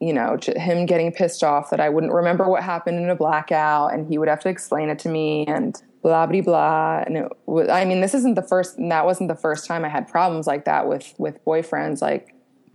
[0.00, 3.94] you know, him getting pissed off that I wouldn't remember what happened in a blackout
[3.94, 7.02] and he would have to explain it to me and blah, blah, blah.
[7.06, 9.88] And it was, I mean, this isn't the first, that wasn't the first time I
[9.88, 12.02] had problems like that with, with boyfriends.
[12.02, 12.34] Like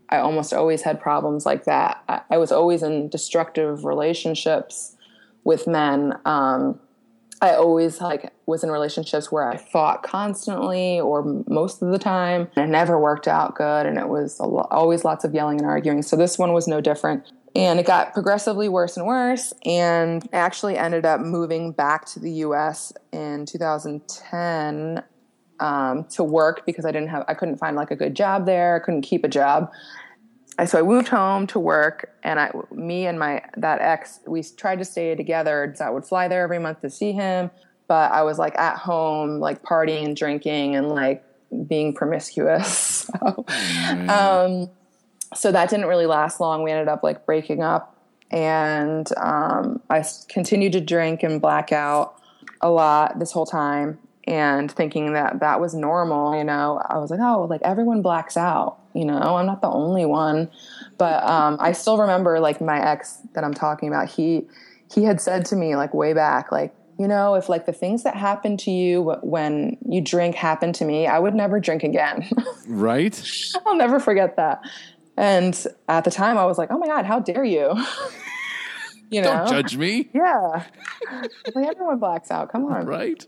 [0.10, 2.04] I almost always had problems like that.
[2.10, 4.98] I, I was always in destructive relationships
[5.44, 6.18] with men.
[6.26, 6.80] Um,
[7.42, 12.50] I always like was in relationships where I fought constantly or most of the time.
[12.56, 15.70] And it never worked out good, and it was lo- always lots of yelling and
[15.70, 16.02] arguing.
[16.02, 17.32] So this one was no different.
[17.56, 19.54] And it got progressively worse and worse.
[19.66, 22.94] And I actually ended up moving back to the U.S.
[23.12, 25.04] in 2010
[25.60, 28.76] um, to work because I didn't have I couldn't find like a good job there.
[28.76, 29.72] I couldn't keep a job
[30.66, 34.80] so I moved home to work, and I, me and my that ex, we tried
[34.80, 35.74] to stay together.
[35.78, 37.52] So I would fly there every month to see him,
[37.88, 41.24] but I was like at home, like partying and drinking and like
[41.68, 42.98] being promiscuous.
[43.10, 44.10] So, mm-hmm.
[44.10, 44.70] um,
[45.34, 46.64] so that didn't really last long.
[46.64, 47.96] We ended up like breaking up,
[48.32, 52.16] and um, I continued to drink and black out
[52.62, 56.38] a lot this whole time, and thinking that that was normal.
[56.38, 59.38] You know, I was like, oh, like everyone blacks out you know?
[59.38, 60.50] I'm not the only one.
[60.98, 64.46] But um, i still remember like my ex that i'm talking about he
[64.94, 68.04] he had said to me like way back like you know if like the things
[68.04, 72.30] that happen to you when you drink happen to me i would never drink again.
[72.68, 73.20] Right?
[73.66, 74.62] I'll never forget that
[75.20, 77.74] and at the time i was like oh my god how dare you?
[79.10, 79.46] You know?
[79.46, 80.10] don't judge me.
[80.14, 80.66] Yeah.
[81.56, 82.52] Like everyone blacks out.
[82.52, 82.86] Come on.
[82.86, 83.26] Right.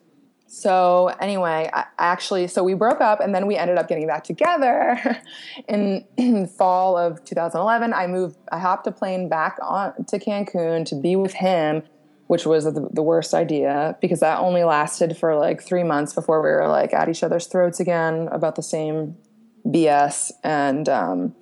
[0.47, 4.23] So anyway, I actually, so we broke up and then we ended up getting back
[4.23, 4.99] together
[5.69, 7.93] in, in, fall of 2011.
[7.93, 11.83] I moved, I hopped a plane back on to Cancun to be with him,
[12.27, 16.41] which was the, the worst idea because that only lasted for like three months before
[16.41, 19.15] we were like at each other's throats again about the same
[19.65, 20.31] BS.
[20.43, 21.35] And um,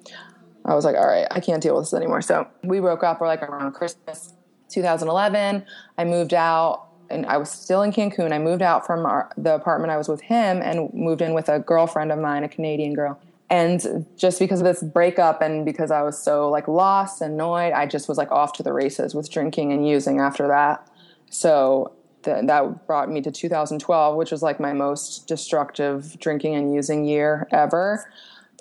[0.69, 2.21] I was like, all right, I can't deal with this anymore.
[2.21, 3.19] So we broke up.
[3.19, 4.34] We're like around Christmas
[4.69, 5.65] 2011.
[5.97, 8.32] I moved out and I was still in Cancun.
[8.32, 11.49] I moved out from our, the apartment I was with him and moved in with
[11.49, 13.19] a girlfriend of mine, a Canadian girl.
[13.49, 17.73] And just because of this breakup and because I was so like lost and annoyed,
[17.73, 20.87] I just was like off to the races with drinking and using after that.
[21.31, 26.71] So th- that brought me to 2012, which was like my most destructive drinking and
[26.71, 28.08] using year ever.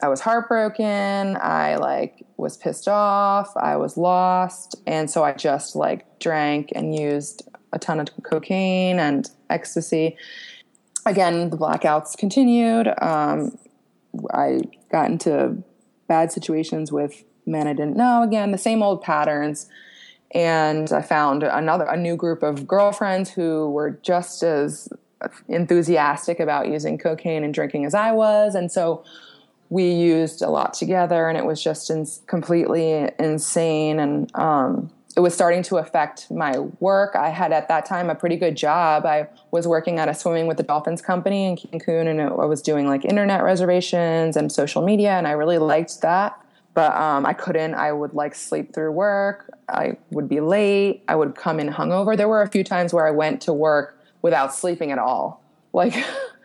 [0.03, 1.37] I was heartbroken.
[1.41, 3.57] I like was pissed off.
[3.57, 4.77] I was lost.
[4.87, 7.43] And so I just like drank and used
[7.73, 10.17] a ton of cocaine and ecstasy.
[11.05, 12.89] Again, the blackouts continued.
[13.03, 13.59] Um,
[14.33, 15.63] I got into
[16.07, 18.23] bad situations with men I didn't know.
[18.23, 19.69] Again, the same old patterns.
[20.33, 24.89] and I found another a new group of girlfriends who were just as
[25.49, 29.05] enthusiastic about using cocaine and drinking as I was, and so
[29.71, 33.99] we used a lot together, and it was just in, completely insane.
[34.01, 37.17] And um, it was starting to affect my work.
[37.17, 39.05] I had at that time a pretty good job.
[39.05, 42.63] I was working at a swimming with the dolphins company in Cancun, and I was
[42.63, 46.41] doing like internet reservations and social media, and I really liked that.
[46.75, 47.75] But um, I couldn't.
[47.75, 49.51] I would like sleep through work.
[49.69, 51.03] I would be late.
[51.09, 52.17] I would come in hungover.
[52.17, 55.43] There were a few times where I went to work without sleeping at all,
[55.73, 55.95] like,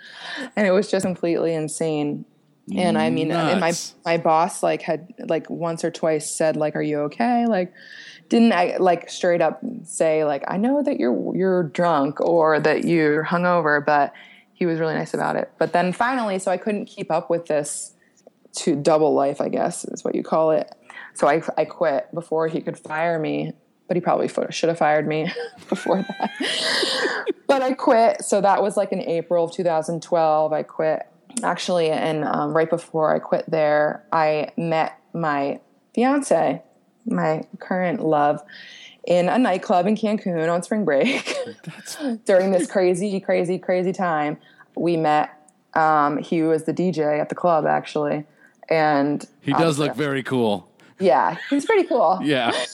[0.55, 2.25] and it was just completely insane.
[2.71, 3.73] And I mean, and my
[4.05, 7.73] my boss like had like once or twice said like, "Are you okay?" Like,
[8.29, 12.85] didn't I like straight up say like, "I know that you're you're drunk or that
[12.85, 14.13] you're hungover," but
[14.53, 15.51] he was really nice about it.
[15.57, 17.95] But then finally, so I couldn't keep up with this
[18.53, 20.73] to double life, I guess is what you call it.
[21.15, 23.53] So I I quit before he could fire me.
[23.89, 25.29] But he probably should have fired me
[25.69, 26.31] before that.
[27.47, 28.23] but I quit.
[28.23, 30.53] So that was like in April of 2012.
[30.53, 31.05] I quit
[31.41, 35.59] actually, and um, right before I quit there, I met my
[35.95, 36.61] fiance,
[37.05, 38.41] my current love,
[39.05, 41.35] in a nightclub in Cancun on spring break
[42.25, 44.37] during this crazy, crazy, crazy time.
[44.75, 45.31] We met.
[45.75, 48.25] Um, he was the DJ at the club, actually,
[48.69, 50.69] and he does look very cool.
[50.99, 52.19] Yeah, he's pretty cool.
[52.23, 52.51] yeah.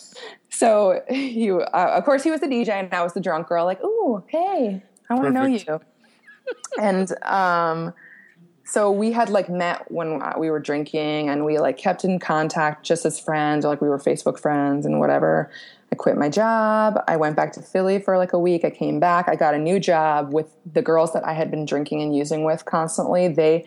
[0.51, 3.63] So he, uh, of course, he was the DJ, and I was the drunk girl.
[3.63, 5.79] Like, ooh, hey, I want to know you.
[6.81, 7.93] and um,
[8.69, 12.19] so we had like met when uh, we were drinking and we like kept in
[12.19, 15.49] contact just as friends or like we were facebook friends and whatever.
[15.91, 17.03] I quit my job.
[17.07, 18.63] I went back to philly for like a week.
[18.63, 19.27] I came back.
[19.27, 22.43] I got a new job with the girls that i had been drinking and using
[22.43, 23.27] with constantly.
[23.27, 23.65] They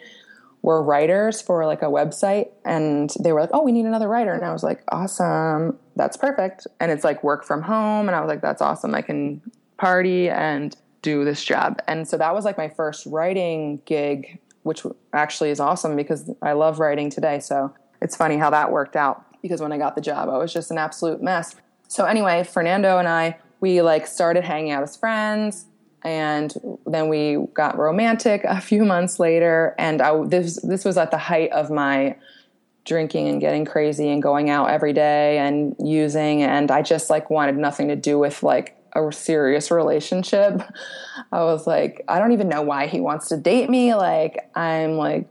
[0.62, 4.32] were writers for like a website and they were like oh we need another writer.
[4.32, 5.80] And i was like awesome.
[5.96, 6.68] That's perfect.
[6.78, 8.08] And it's like work from home.
[8.08, 8.94] And i was like that's awesome.
[8.94, 9.42] I can
[9.78, 11.80] party and do this job.
[11.88, 14.82] And so that was like my first writing gig which
[15.12, 17.40] actually is awesome because I love writing today.
[17.40, 20.52] So it's funny how that worked out because when I got the job, I was
[20.52, 21.54] just an absolute mess.
[21.88, 25.66] So anyway, Fernando and I, we like started hanging out as friends
[26.04, 26.52] and
[26.86, 31.18] then we got romantic a few months later and I, this this was at the
[31.18, 32.16] height of my
[32.84, 37.30] drinking and getting crazy and going out every day and using and I just like
[37.30, 40.62] wanted nothing to do with like a serious relationship.
[41.32, 43.94] I was like, I don't even know why he wants to date me.
[43.94, 45.28] Like, I'm like,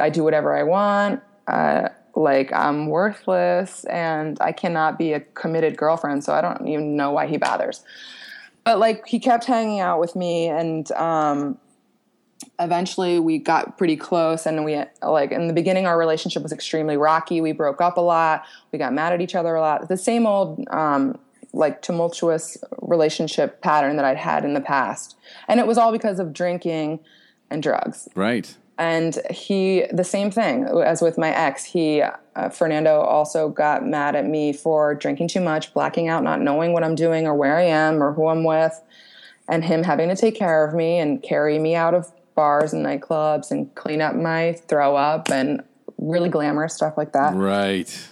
[0.00, 1.22] I do whatever I want.
[1.46, 6.24] Uh, like, I'm worthless and I cannot be a committed girlfriend.
[6.24, 7.82] So I don't even know why he bothers.
[8.64, 11.58] But like, he kept hanging out with me and, um,
[12.58, 16.96] eventually we got pretty close and we like in the beginning our relationship was extremely
[16.96, 19.96] rocky we broke up a lot we got mad at each other a lot the
[19.96, 21.18] same old um,
[21.52, 25.16] like tumultuous relationship pattern that I'd had in the past.
[25.48, 27.00] And it was all because of drinking
[27.50, 28.08] and drugs.
[28.14, 28.54] Right.
[28.76, 34.16] And he, the same thing as with my ex, he, uh, Fernando also got mad
[34.16, 37.56] at me for drinking too much, blacking out, not knowing what I'm doing or where
[37.56, 38.80] I am or who I'm with,
[39.48, 42.84] and him having to take care of me and carry me out of bars and
[42.84, 45.62] nightclubs and clean up my throw up and
[45.98, 47.34] really glamorous stuff like that.
[47.34, 48.08] Right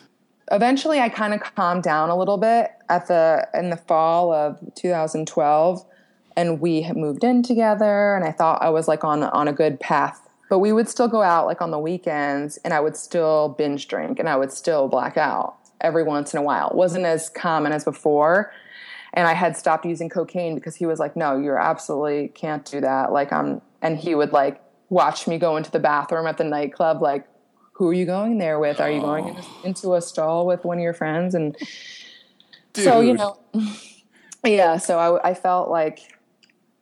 [0.53, 4.59] eventually I kind of calmed down a little bit at the in the fall of
[4.75, 5.85] 2012
[6.37, 9.81] and we moved in together and I thought I was like on on a good
[9.81, 10.29] path.
[10.51, 13.89] But we would still go out like on the weekends and I would still binge
[13.89, 16.69] drink and I would still black out every once in a while.
[16.69, 18.53] It wasn't as common as before.
[19.15, 22.81] And I had stopped using cocaine because he was like, "No, you absolutely can't do
[22.81, 26.45] that." Like I'm and he would like watch me go into the bathroom at the
[26.45, 27.27] nightclub like
[27.73, 28.81] who are you going there with?
[28.81, 29.61] Are you going oh.
[29.65, 31.35] into a stall with one of your friends?
[31.35, 31.57] And
[32.73, 32.85] Dude.
[32.85, 33.39] so, you know,
[34.45, 36.19] yeah, so I, I felt like,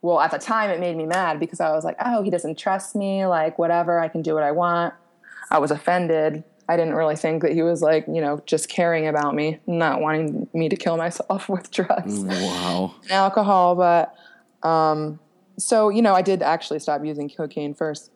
[0.02, 2.58] well, at the time it made me mad because I was like, oh, he doesn't
[2.58, 4.94] trust me, like, whatever, I can do what I want.
[5.50, 6.44] I was offended.
[6.68, 10.00] I didn't really think that he was like, you know, just caring about me, not
[10.00, 12.20] wanting me to kill myself with drugs.
[12.20, 12.94] Wow.
[13.02, 13.74] And alcohol.
[13.74, 14.14] But
[14.62, 15.18] um,
[15.58, 18.12] so, you know, I did actually stop using cocaine first.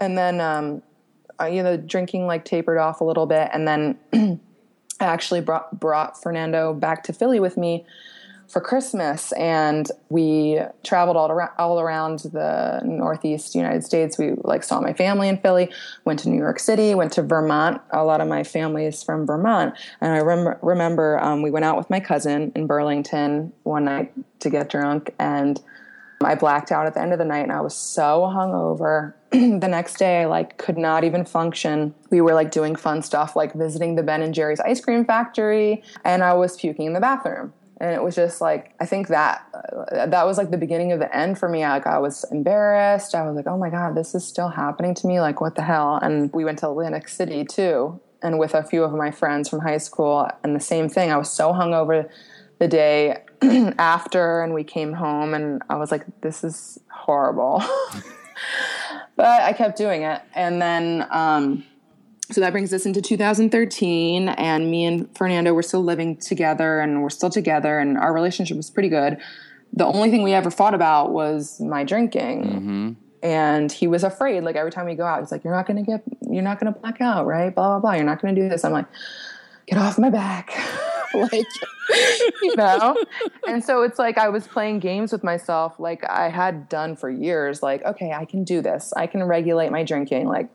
[0.00, 0.82] And then um,
[1.48, 3.98] you know, drinking like tapered off a little bit, and then
[5.00, 7.84] I actually brought brought Fernando back to Philly with me
[8.48, 14.18] for Christmas, and we traveled all around all around the Northeast United States.
[14.18, 15.70] We like saw my family in Philly,
[16.04, 17.80] went to New York City, went to Vermont.
[17.92, 21.64] A lot of my family is from Vermont, and I rem- remember um, we went
[21.64, 25.60] out with my cousin in Burlington one night to get drunk, and
[26.22, 29.14] I blacked out at the end of the night and I was so hungover.
[29.30, 31.94] the next day, I like could not even function.
[32.10, 35.82] We were like doing fun stuff like visiting the Ben and Jerry's ice cream factory
[36.04, 37.54] and I was puking in the bathroom.
[37.80, 40.98] And it was just like I think that uh, that was like the beginning of
[40.98, 41.60] the end for me.
[41.60, 43.14] Like I was embarrassed.
[43.14, 45.22] I was like, "Oh my god, this is still happening to me.
[45.22, 48.84] Like what the hell?" And we went to Atlantic City too and with a few
[48.84, 51.10] of my friends from high school and the same thing.
[51.10, 52.10] I was so hungover
[52.60, 53.16] the day
[53.78, 57.64] after and we came home and I was like, this is horrible.
[59.16, 60.20] but I kept doing it.
[60.34, 61.64] And then, um,
[62.30, 67.02] so that brings us into 2013 and me and Fernando were still living together and
[67.02, 69.18] we're still together and our relationship was pretty good.
[69.72, 72.44] The only thing we ever fought about was my drinking.
[72.44, 72.92] Mm-hmm.
[73.22, 75.82] And he was afraid, like every time we go out, he's like, You're not gonna
[75.82, 77.54] get you're not gonna black out, right?
[77.54, 77.92] Blah blah blah.
[77.92, 78.64] You're not gonna do this.
[78.64, 78.86] I'm like,
[79.66, 80.56] get off my back.
[81.14, 81.46] like
[82.42, 82.96] you know?
[83.46, 87.10] And so it's like i was playing games with myself like i had done for
[87.10, 88.92] years like okay i can do this.
[88.96, 90.28] I can regulate my drinking.
[90.28, 90.50] Like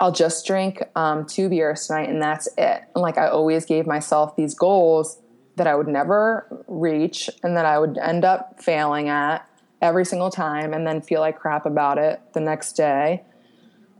[0.00, 2.82] i'll just drink um, two beers tonight and that's it.
[2.94, 5.18] And like i always gave myself these goals
[5.56, 9.46] that i would never reach and that i would end up failing at
[9.80, 13.22] every single time and then feel like crap about it the next day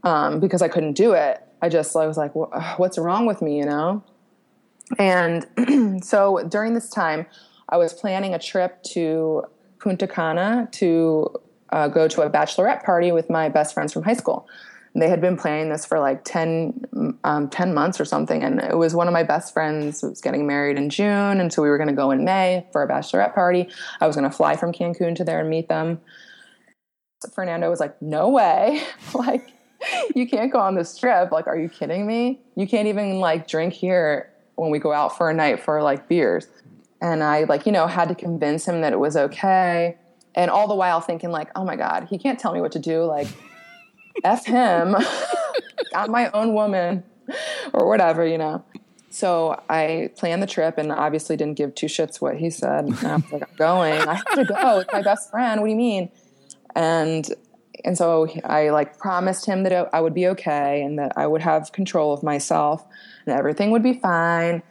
[0.03, 1.41] um, because i couldn't do it.
[1.61, 2.35] I just i was like
[2.79, 3.59] what's wrong with me?
[3.59, 4.03] You know
[4.99, 5.47] and
[6.05, 7.27] so during this time,
[7.69, 9.45] I was planning a trip to
[9.79, 11.35] Punta Cana to
[11.71, 14.47] uh, go to a bachelorette party with my best friends from high school.
[14.95, 18.43] they had been planning this for like 10, um, 10 months or something.
[18.43, 21.41] And it was one of my best friends who was getting married in June.
[21.41, 23.69] And so we were going to go in May for a bachelorette party.
[24.03, 26.01] I was going to fly from Cancun to there and meet them.
[27.35, 28.83] Fernando was like, no way.
[29.15, 29.53] like,
[30.15, 31.33] you can't go on this trip.
[31.33, 32.41] Like, are you kidding me?
[32.55, 34.32] You can't even like drink here
[34.63, 36.47] when we go out for a night for like beers.
[37.01, 39.99] And I like, you know, had to convince him that it was okay.
[40.37, 42.79] And all the while thinking like, oh my God, he can't tell me what to
[42.79, 43.03] do.
[43.05, 43.27] Like,
[44.25, 44.97] F him.
[45.95, 47.03] I'm my own woman
[47.73, 48.65] or whatever, you know.
[49.11, 52.85] So I planned the trip and obviously didn't give two shits what he said.
[52.85, 54.01] And I was like, I'm going.
[54.01, 54.79] I have to go.
[54.79, 55.61] It's my best friend.
[55.61, 56.09] What do you mean?
[56.75, 57.29] And
[57.85, 61.43] and so I like promised him that I would be okay and that I would
[61.43, 62.87] have control of myself
[63.27, 64.63] and everything would be fine.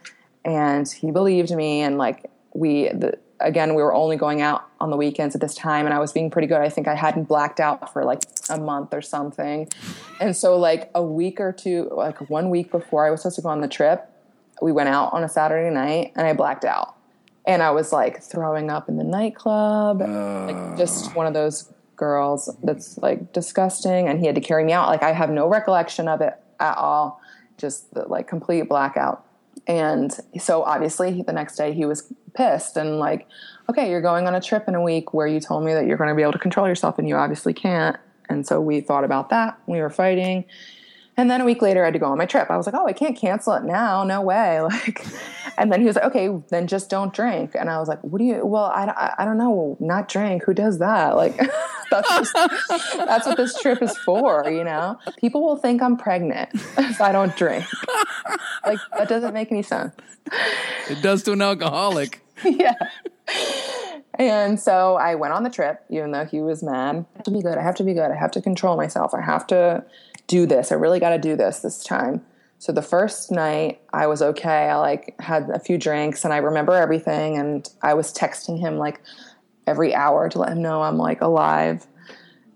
[0.44, 1.82] And he believed me.
[1.82, 5.54] And like we, the, again, we were only going out on the weekends at this
[5.54, 6.60] time, and I was being pretty good.
[6.60, 9.68] I think I hadn't blacked out for like a month or something.
[10.20, 13.42] And so, like a week or two, like one week before I was supposed to
[13.42, 14.08] go on the trip,
[14.60, 16.96] we went out on a Saturday night, and I blacked out.
[17.44, 20.46] And I was like throwing up in the nightclub, uh.
[20.46, 24.08] like just one of those girls that's like disgusting.
[24.08, 24.88] And he had to carry me out.
[24.88, 27.20] Like I have no recollection of it at all
[27.58, 29.24] just the, like complete blackout.
[29.66, 33.28] And so obviously the next day he was pissed and like,
[33.68, 35.96] okay, you're going on a trip in a week where you told me that you're
[35.96, 37.96] going to be able to control yourself and you obviously can't.
[38.28, 39.58] And so we thought about that.
[39.66, 40.44] We were fighting.
[41.16, 42.50] And then a week later, I had to go on my trip.
[42.50, 44.04] I was like, oh, I can't cancel it now.
[44.04, 44.60] No way.
[44.72, 45.06] Like,
[45.58, 47.54] and then he was like, okay, then just don't drink.
[47.54, 50.44] And I was like, what do you, well, I, I, I don't know, not drink.
[50.44, 51.14] Who does that?
[51.14, 51.36] Like,
[51.90, 52.32] that's, just,
[52.96, 54.98] that's what this trip is for, you know?
[55.18, 57.66] People will think I'm pregnant if I don't drink.
[58.64, 59.94] Like, that doesn't make any sense.
[60.88, 62.24] It does to an alcoholic.
[62.44, 62.74] yeah.
[64.14, 67.04] And so I went on the trip, even though he was mad.
[67.14, 67.58] I have to be good.
[67.58, 68.10] I have to be good.
[68.10, 69.14] I have to control myself.
[69.14, 69.84] I have to
[70.26, 70.72] do this.
[70.72, 72.22] I really got to do this this time.
[72.58, 74.68] So the first night I was okay.
[74.68, 78.76] I like had a few drinks and I remember everything and I was texting him
[78.76, 79.00] like
[79.66, 81.86] every hour to let him know I'm like alive.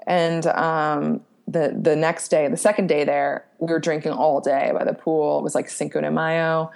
[0.07, 4.73] And um, the the next day, the second day there, we were drinking all day
[4.77, 5.39] by the pool.
[5.39, 6.71] It was like Cinco de Mayo,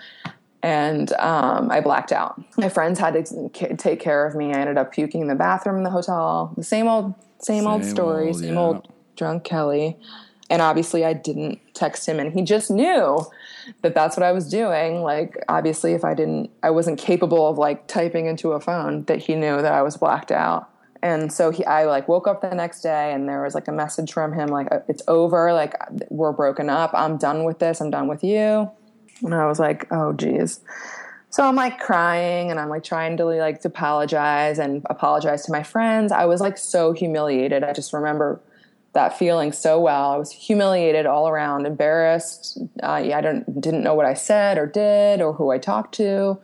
[0.62, 2.42] and um, I blacked out.
[2.56, 4.52] My friends had to take care of me.
[4.52, 6.52] I ended up puking in the bathroom in the hotel.
[6.56, 8.60] The same old, same, same old story, old, same yeah.
[8.60, 9.96] old drunk Kelly.
[10.50, 13.24] And obviously, I didn't text him, and he just knew
[13.82, 15.02] that that's what I was doing.
[15.02, 19.20] Like, obviously, if I didn't, I wasn't capable of like typing into a phone, that
[19.20, 20.68] he knew that I was blacked out.
[21.02, 23.72] And so he, I like woke up the next day, and there was like a
[23.72, 25.52] message from him, like, uh, "It's over.
[25.52, 25.74] Like,
[26.10, 26.90] we're broken up.
[26.94, 27.80] I'm done with this.
[27.80, 28.70] I'm done with you."
[29.22, 30.60] And I was like, "Oh, geez."
[31.30, 35.52] So I'm like crying and I'm like trying to like to apologize and apologize to
[35.52, 36.10] my friends.
[36.10, 37.62] I was like so humiliated.
[37.62, 38.40] I just remember
[38.92, 40.10] that feeling so well.
[40.10, 42.58] I was humiliated all around, embarrassed.
[42.82, 45.94] Uh, yeah, I don't didn't know what I said or did or who I talked
[45.96, 46.38] to,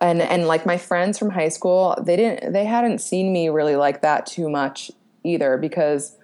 [0.00, 3.76] and and like my friends from high school, they didn't they hadn't seen me really
[3.76, 4.90] like that too much
[5.24, 6.16] either because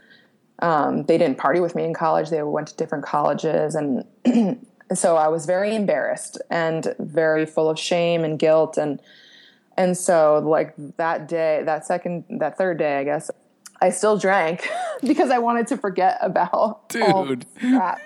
[0.60, 2.30] um, they didn't party with me in college.
[2.30, 4.04] They went to different colleges, and
[4.94, 9.00] so I was very embarrassed and very full of shame and guilt and
[9.76, 13.30] And so, like that day, that second, that third day, I guess,
[13.80, 14.68] I still drank
[15.02, 17.46] because I wanted to forget about Dude.
[17.58, 18.00] crap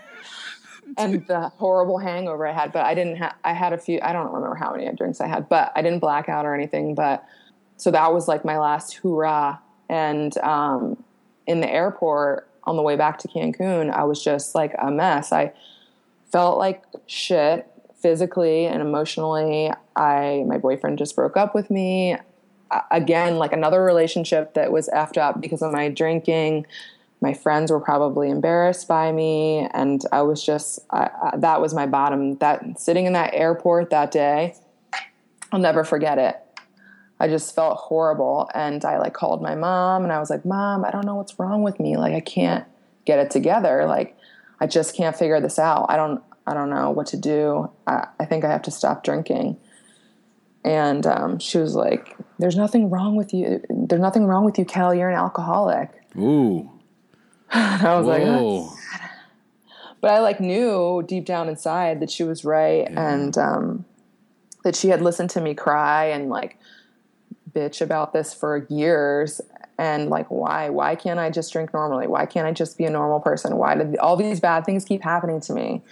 [0.96, 2.72] and the horrible hangover I had.
[2.72, 3.34] But I didn't have.
[3.44, 3.98] I had a few.
[4.02, 6.94] I don't remember how many drinks I had, but I didn't black out or anything.
[6.94, 7.24] But
[7.76, 9.60] so that was like my last hoorah.
[9.88, 11.02] And um,
[11.46, 15.32] in the airport on the way back to Cancun, I was just like a mess.
[15.32, 15.52] I
[16.30, 17.70] felt like shit
[18.00, 19.70] physically and emotionally.
[19.96, 22.16] I my boyfriend just broke up with me.
[22.90, 26.66] Again, like another relationship that was effed up because of my drinking.
[27.20, 31.72] My friends were probably embarrassed by me, and I was just I, I, that was
[31.72, 32.36] my bottom.
[32.36, 34.56] That sitting in that airport that day,
[35.52, 36.40] I'll never forget it.
[37.20, 38.50] I just felt horrible.
[38.54, 41.38] And I like called my mom and I was like, Mom, I don't know what's
[41.38, 41.96] wrong with me.
[41.96, 42.66] Like I can't
[43.04, 43.86] get it together.
[43.86, 44.16] Like
[44.60, 45.86] I just can't figure this out.
[45.88, 47.70] I don't I don't know what to do.
[47.86, 49.56] I, I think I have to stop drinking.
[50.64, 53.62] And um, she was like, There's nothing wrong with you.
[53.68, 54.94] There's nothing wrong with you, Kel.
[54.94, 55.90] You're an alcoholic.
[56.16, 56.70] Ooh.
[57.50, 58.72] And I was like, Whoa.
[60.00, 63.84] but I like knew deep down inside that she was right and um,
[64.64, 66.58] that she had listened to me cry and like
[67.52, 69.40] bitch about this for years
[69.78, 72.90] and like why why can't I just drink normally why can't I just be a
[72.90, 75.82] normal person why did all these bad things keep happening to me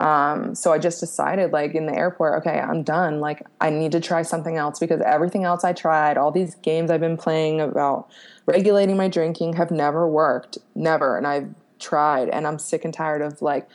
[0.00, 3.92] um, so I just decided like in the airport okay I'm done like I need
[3.92, 7.60] to try something else because everything else I tried all these games I've been playing
[7.60, 8.08] about
[8.46, 13.22] regulating my drinking have never worked never and I've tried and I'm sick and tired
[13.22, 13.68] of like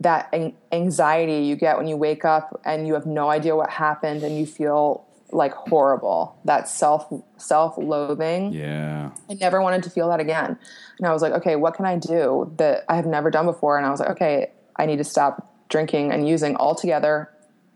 [0.00, 3.70] that an- anxiety you get when you wake up and you have no idea what
[3.70, 9.10] happened and you feel like horrible that self self-loathing Yeah.
[9.28, 10.58] I never wanted to feel that again.
[10.98, 13.76] And I was like, okay, what can I do that I have never done before?
[13.76, 17.28] And I was like, okay, I need to stop drinking and using altogether,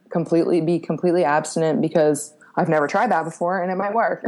[0.09, 4.25] completely be completely abstinent because I've never tried that before and it might work.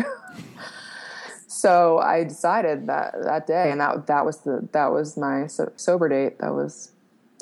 [1.47, 5.73] so I decided that that day, and that that was the that was my so-
[5.77, 6.41] sober date.
[6.41, 6.91] That was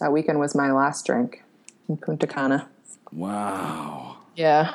[0.01, 1.43] that weekend was my last drink
[1.89, 2.69] in Punta Cana.
[3.11, 4.19] Wow.
[4.37, 4.75] Yeah.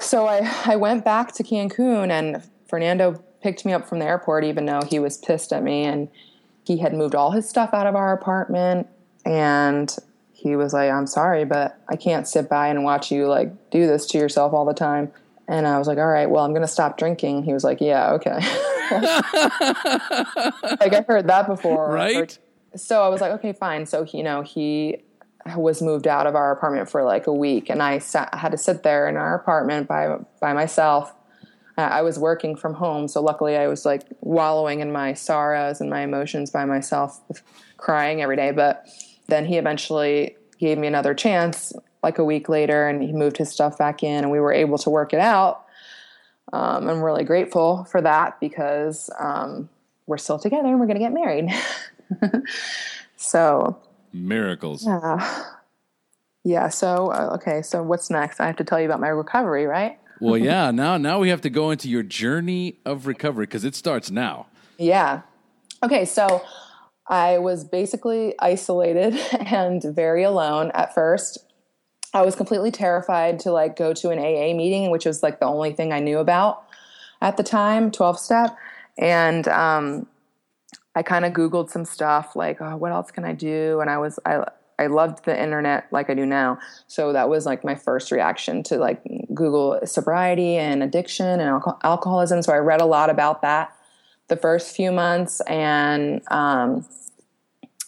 [0.00, 4.44] So I, I went back to Cancun and Fernando picked me up from the airport,
[4.44, 5.84] even though he was pissed at me.
[5.84, 6.08] And
[6.64, 8.86] he had moved all his stuff out of our apartment.
[9.24, 9.94] And
[10.32, 13.86] he was like, I'm sorry, but I can't sit by and watch you like do
[13.86, 15.10] this to yourself all the time.
[15.48, 17.42] And I was like, all right, well, I'm going to stop drinking.
[17.42, 18.34] He was like, yeah, okay.
[20.80, 21.90] like I heard that before.
[21.98, 22.38] Right?
[22.76, 23.86] so I was like, okay, fine.
[23.86, 24.98] So you know, he
[25.56, 28.58] was moved out of our apartment for like a week, and I sat, had to
[28.58, 31.14] sit there in our apartment by by myself.
[31.76, 35.80] Uh, I was working from home, so luckily I was like wallowing in my sorrows
[35.80, 37.20] and my emotions by myself,
[37.76, 38.50] crying every day.
[38.50, 38.86] But
[39.28, 41.72] then he eventually gave me another chance,
[42.02, 44.78] like a week later, and he moved his stuff back in, and we were able
[44.78, 45.64] to work it out.
[46.52, 49.68] Um, I'm really grateful for that because um,
[50.06, 51.50] we're still together and we're going to get married.
[53.16, 53.78] so
[54.12, 54.84] Miracles.
[54.84, 55.44] yeah.
[56.44, 56.68] Yeah.
[56.68, 57.60] So, uh, okay.
[57.60, 58.40] So, what's next?
[58.40, 59.98] I have to tell you about my recovery, right?
[60.20, 60.70] Well, yeah.
[60.70, 64.46] Now, now we have to go into your journey of recovery because it starts now.
[64.78, 65.22] Yeah.
[65.82, 66.06] Okay.
[66.06, 66.42] So,
[67.08, 71.38] I was basically isolated and very alone at first.
[72.14, 75.46] I was completely terrified to like go to an AA meeting, which was like the
[75.46, 76.64] only thing I knew about
[77.20, 78.56] at the time, 12 step.
[78.96, 80.06] And um,
[80.94, 83.80] I kind of Googled some stuff like, oh, what else can I do?
[83.80, 84.44] And I was, I,
[84.78, 86.58] I loved the internet like I do now.
[86.86, 89.02] So that was like my first reaction to like
[89.34, 92.42] Google sobriety and addiction and alco- alcoholism.
[92.42, 93.74] So I read a lot about that
[94.28, 95.40] the first few months.
[95.42, 96.86] And um,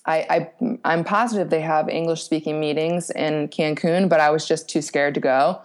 [0.07, 4.69] I, I, I'm positive they have English speaking meetings in Cancun, but I was just
[4.69, 5.61] too scared to go.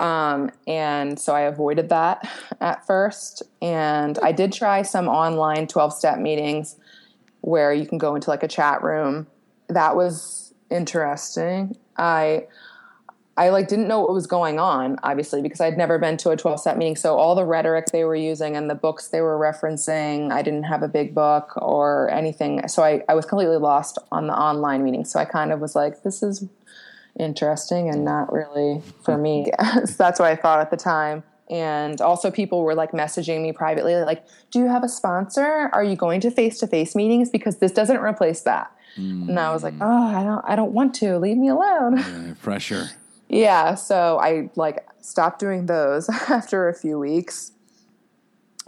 [0.00, 2.28] Um, and so I avoided that
[2.60, 3.42] at first.
[3.62, 6.76] And I did try some online 12 step meetings
[7.40, 9.26] where you can go into like a chat room.
[9.68, 11.76] That was interesting.
[11.96, 12.46] I,
[13.36, 16.36] I like didn't know what was going on, obviously, because I'd never been to a
[16.36, 16.94] 12 step meeting.
[16.94, 20.64] So all the rhetoric they were using and the books they were referencing, I didn't
[20.64, 22.66] have a big book or anything.
[22.68, 25.04] So I, I was completely lost on the online meeting.
[25.04, 26.46] So I kind of was like, this is
[27.18, 29.50] interesting and not really for me.
[29.84, 31.24] so that's what I thought at the time.
[31.50, 35.70] And also people were like messaging me privately, like, do you have a sponsor?
[35.72, 37.30] Are you going to face to face meetings?
[37.30, 38.70] Because this doesn't replace that.
[39.28, 41.98] And I was like, oh, I don't, I don't want to leave me alone.
[41.98, 42.90] Uh, pressure.
[43.28, 47.52] Yeah, so I like stopped doing those after a few weeks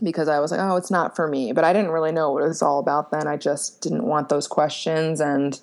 [0.03, 1.53] because I was like, oh, it's not for me.
[1.53, 3.27] But I didn't really know what it was all about then.
[3.27, 5.59] I just didn't want those questions and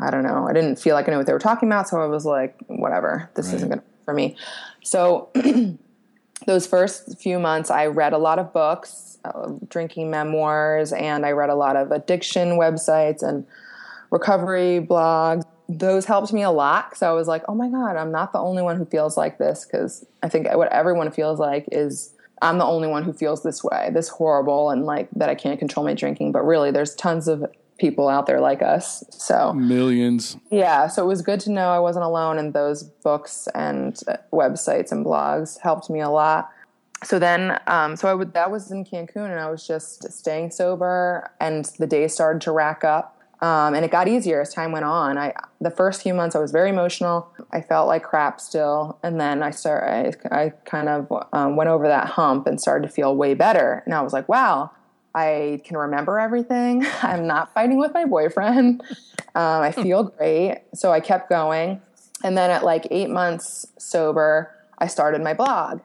[0.00, 0.46] I don't know.
[0.48, 2.56] I didn't feel like I knew what they were talking about, so I was like,
[2.68, 3.30] whatever.
[3.34, 3.56] This Right.
[3.56, 4.36] isn't going to for me.
[4.84, 5.28] So
[6.46, 11.32] those first few months, I read a lot of books, uh, drinking memoirs, and I
[11.32, 13.44] read a lot of addiction websites and
[14.10, 15.42] recovery blogs.
[15.68, 18.38] Those helped me a lot because I was like, oh my God, I'm not the
[18.38, 19.64] only one who feels like this.
[19.64, 23.62] Because I think what everyone feels like is I'm the only one who feels this
[23.62, 26.32] way, this horrible, and like that I can't control my drinking.
[26.32, 27.44] But really, there's tons of
[27.78, 29.04] people out there like us.
[29.10, 30.36] So millions.
[30.50, 30.88] Yeah.
[30.88, 34.92] So it was good to know I wasn't alone, and those books and uh, websites
[34.92, 36.50] and blogs helped me a lot.
[37.04, 40.50] So then, um, so I would that was in Cancun, and I was just staying
[40.50, 43.17] sober, and the days started to rack up.
[43.40, 45.16] Um, and it got easier as time went on.
[45.16, 47.32] I the first few months I was very emotional.
[47.52, 50.16] I felt like crap still, and then I started.
[50.30, 53.82] I, I kind of um, went over that hump and started to feel way better.
[53.84, 54.72] And I was like, wow,
[55.14, 56.84] I can remember everything.
[57.02, 58.82] I'm not fighting with my boyfriend.
[59.34, 60.62] Um, I feel great.
[60.74, 61.80] So I kept going,
[62.24, 65.80] and then at like eight months sober, I started my blog,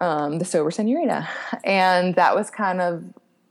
[0.00, 1.28] um, the Sober Señorita,
[1.64, 3.04] and that was kind of.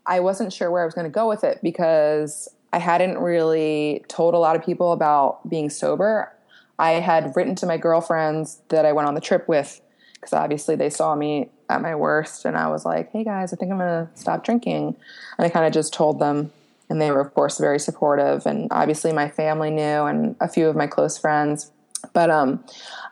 [0.08, 4.04] I wasn't sure where I was going to go with it because I hadn't really
[4.08, 6.32] told a lot of people about being sober.
[6.80, 9.82] I had written to my girlfriends that I went on the trip with
[10.14, 13.56] because obviously they saw me at my worst and I was like, "Hey guys, I
[13.56, 14.96] think I'm going to stop drinking."
[15.38, 16.52] And I kind of just told them
[16.90, 20.68] and they were of course very supportive and obviously my family knew and a few
[20.68, 21.72] of my close friends.
[22.14, 22.64] But um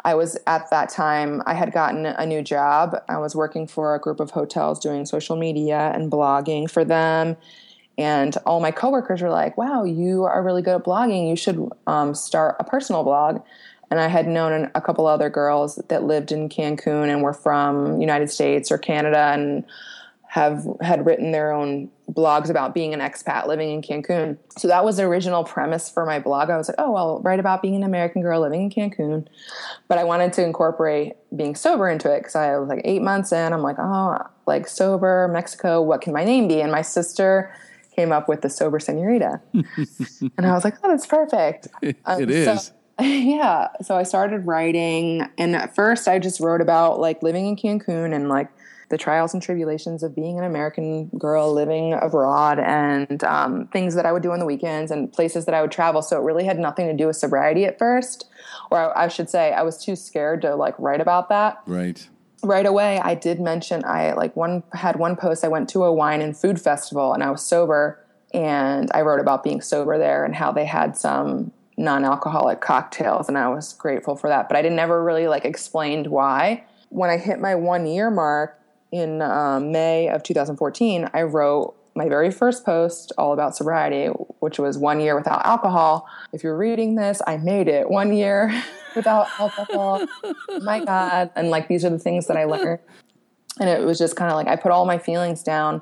[0.03, 2.95] I was at that time I had gotten a new job.
[3.09, 7.35] I was working for a group of hotels doing social media and blogging for them
[7.97, 11.29] and all my coworkers were like, wow, you are really good at blogging.
[11.29, 13.41] You should um, start a personal blog.
[13.89, 18.01] And I had known a couple other girls that lived in Cancun and were from
[18.01, 19.63] United States or Canada and
[20.35, 24.37] have had written their own blogs about being an expat living in Cancun.
[24.57, 26.49] So that was the original premise for my blog.
[26.49, 29.27] I was like, oh, well, write about being an American girl living in Cancun.
[29.87, 33.31] But I wanted to incorporate being sober into it because I was like eight months
[33.31, 33.53] in.
[33.53, 36.59] I'm like, oh, like sober, Mexico, what can my name be?
[36.59, 37.55] And my sister
[37.95, 39.41] came up with the sober señorita.
[40.37, 41.67] And i was like oh that's perfect.
[41.83, 42.65] Um, it is.
[42.67, 42.73] So,
[43.03, 43.69] yeah.
[43.81, 48.13] So i started writing and at first i just wrote about like living in cancun
[48.13, 48.49] and like
[48.89, 54.05] the trials and tribulations of being an american girl living abroad and um, things that
[54.05, 56.01] i would do on the weekends and places that i would travel.
[56.01, 58.29] So it really had nothing to do with sobriety at first
[58.71, 61.61] or I, I should say i was too scared to like write about that.
[61.65, 62.07] Right
[62.43, 65.91] right away I did mention I like one had one post I went to a
[65.91, 67.99] wine and food festival and I was sober
[68.33, 73.37] and I wrote about being sober there and how they had some non-alcoholic cocktails and
[73.37, 76.63] I was grateful for that but I didn't ever really like explained why.
[76.89, 78.59] When I hit my 1 year mark
[78.91, 84.07] in um, May of 2014 I wrote my very first post all about sobriety
[84.39, 88.51] which was 1 year without alcohol if you're reading this I made it 1 year
[88.95, 90.05] without alcohol.
[90.23, 91.31] oh my God.
[91.35, 92.79] And like these are the things that I learned.
[93.59, 95.81] And it was just kind of like I put all my feelings down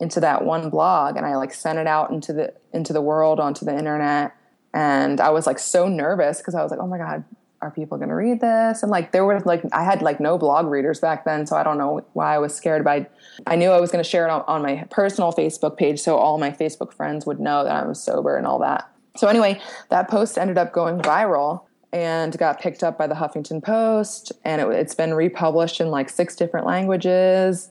[0.00, 3.38] into that one blog and I like sent it out into the into the world
[3.38, 4.34] onto the internet.
[4.72, 7.24] And I was like so nervous because I was like, oh my God,
[7.62, 8.82] are people going to read this?
[8.82, 11.62] And like there were like I had like no blog readers back then, so I
[11.62, 12.84] don't know why I was scared.
[12.84, 13.12] But
[13.46, 16.00] I, I knew I was going to share it on, on my personal Facebook page,
[16.00, 18.90] so all my Facebook friends would know that I was sober and all that.
[19.16, 23.62] So anyway, that post ended up going viral, and got picked up by the Huffington
[23.62, 27.70] Post, and it, has been republished in like six different languages,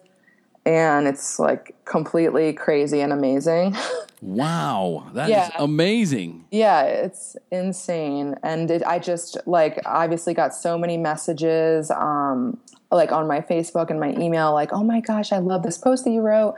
[0.65, 3.75] and it's like completely crazy and amazing.
[4.21, 5.47] Wow, that yeah.
[5.47, 6.45] is amazing.
[6.51, 12.59] Yeah, it's insane, and it, I just like obviously got so many messages, um,
[12.91, 16.03] like on my Facebook and my email, like, "Oh my gosh, I love this post
[16.03, 16.55] that you wrote.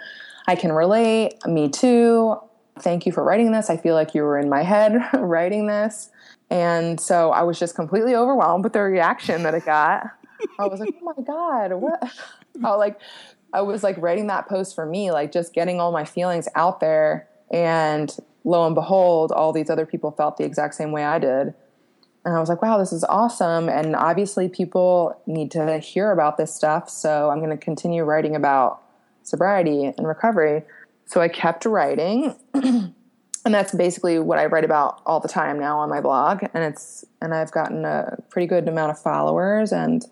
[0.48, 1.36] I can relate.
[1.46, 2.36] Me too.
[2.80, 3.70] Thank you for writing this.
[3.70, 6.10] I feel like you were in my head writing this."
[6.52, 10.04] And so I was just completely overwhelmed with the reaction that it got.
[10.60, 12.12] I was like, oh my God, what?
[12.64, 13.00] I like,
[13.54, 16.82] I was like writing that post for me, like just getting all my feelings out
[16.82, 17.30] there.
[17.52, 21.54] And lo and behold, all these other people felt the exact same way I did.
[22.24, 23.68] And I was like, wow, this is awesome.
[23.68, 26.90] And obviously, people need to hear about this stuff.
[26.90, 28.82] So I'm going to continue writing about
[29.24, 30.64] sobriety and recovery.
[31.06, 32.36] So I kept writing.
[32.54, 32.94] and
[33.46, 36.44] that's basically what I write about all the time now on my blog.
[36.54, 40.06] And it's and I've gotten a pretty good amount of followers, and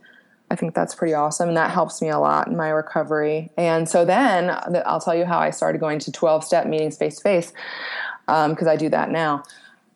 [0.52, 1.50] I think that's pretty awesome.
[1.50, 3.52] And that helps me a lot in my recovery.
[3.58, 4.50] And so then
[4.86, 8.56] I'll tell you how I started going to twelve step meetings face to um, face
[8.56, 9.44] because I do that now.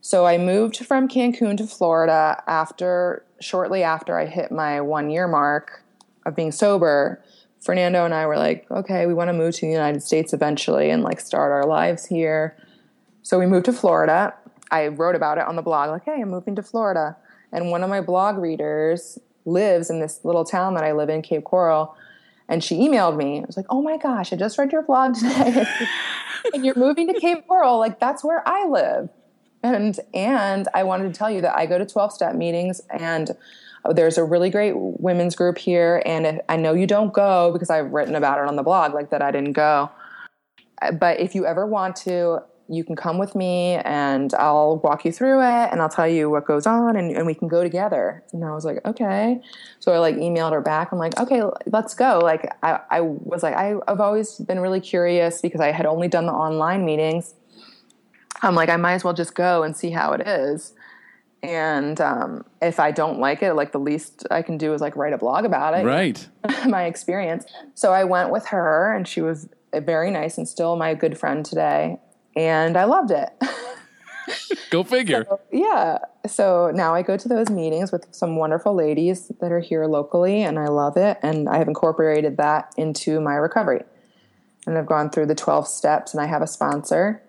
[0.02, 5.28] So I moved from Cancun to Florida after shortly after I hit my one year
[5.28, 5.84] mark
[6.26, 7.24] of being sober.
[7.62, 10.90] Fernando and I were like, okay, we want to move to the United States eventually
[10.90, 12.58] and like start our lives here
[13.24, 14.34] so we moved to Florida.
[14.70, 17.16] I wrote about it on the blog, like, hey, I'm moving to Florida.
[17.52, 21.22] And one of my blog readers lives in this little town that I live in,
[21.22, 21.96] Cape Coral.
[22.50, 23.40] And she emailed me.
[23.40, 25.66] I was like, oh my gosh, I just read your blog today.
[26.54, 27.80] and you're moving to Cape Coral.
[27.80, 29.10] Like, that's where I live.
[29.64, 33.32] And, and I wanted to tell you that I go to 12 step meetings and
[33.86, 36.02] uh, there's a really great women's group here.
[36.06, 38.94] And if, I know you don't go because I've written about it on the blog,
[38.94, 39.90] like that I didn't go.
[40.82, 42.40] Uh, but if you ever want to,
[42.70, 46.30] you can come with me and I'll walk you through it and I'll tell you
[46.30, 48.24] what goes on and, and we can go together.
[48.32, 49.42] And I was like, okay.
[49.80, 50.92] So I like emailed her back.
[50.92, 52.20] I'm like, okay, let's go.
[52.24, 56.08] Like I, I was like, I, I've always been really curious because I had only
[56.08, 57.36] done the online meetings.
[58.42, 60.74] I'm like, I might as well just go and see how it is.
[61.42, 64.96] And um, if I don't like it, like the least I can do is like
[64.96, 65.86] write a blog about it.
[65.86, 66.26] Right.
[66.68, 67.46] my experience.
[67.76, 71.46] So I went with her and she was very nice and still my good friend
[71.46, 72.00] today
[72.36, 73.30] and I loved it.
[74.70, 75.26] go figure.
[75.30, 75.98] So, yeah.
[76.28, 80.42] So now I go to those meetings with some wonderful ladies that are here locally,
[80.42, 81.18] and I love it.
[81.22, 83.84] And I have incorporated that into my recovery.
[84.66, 87.22] And I've gone through the 12 steps, and I have a sponsor.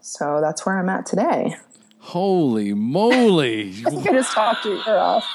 [0.00, 1.56] So that's where I'm at today.
[1.98, 3.70] Holy moly.
[3.86, 5.26] I think I just talked your ear off.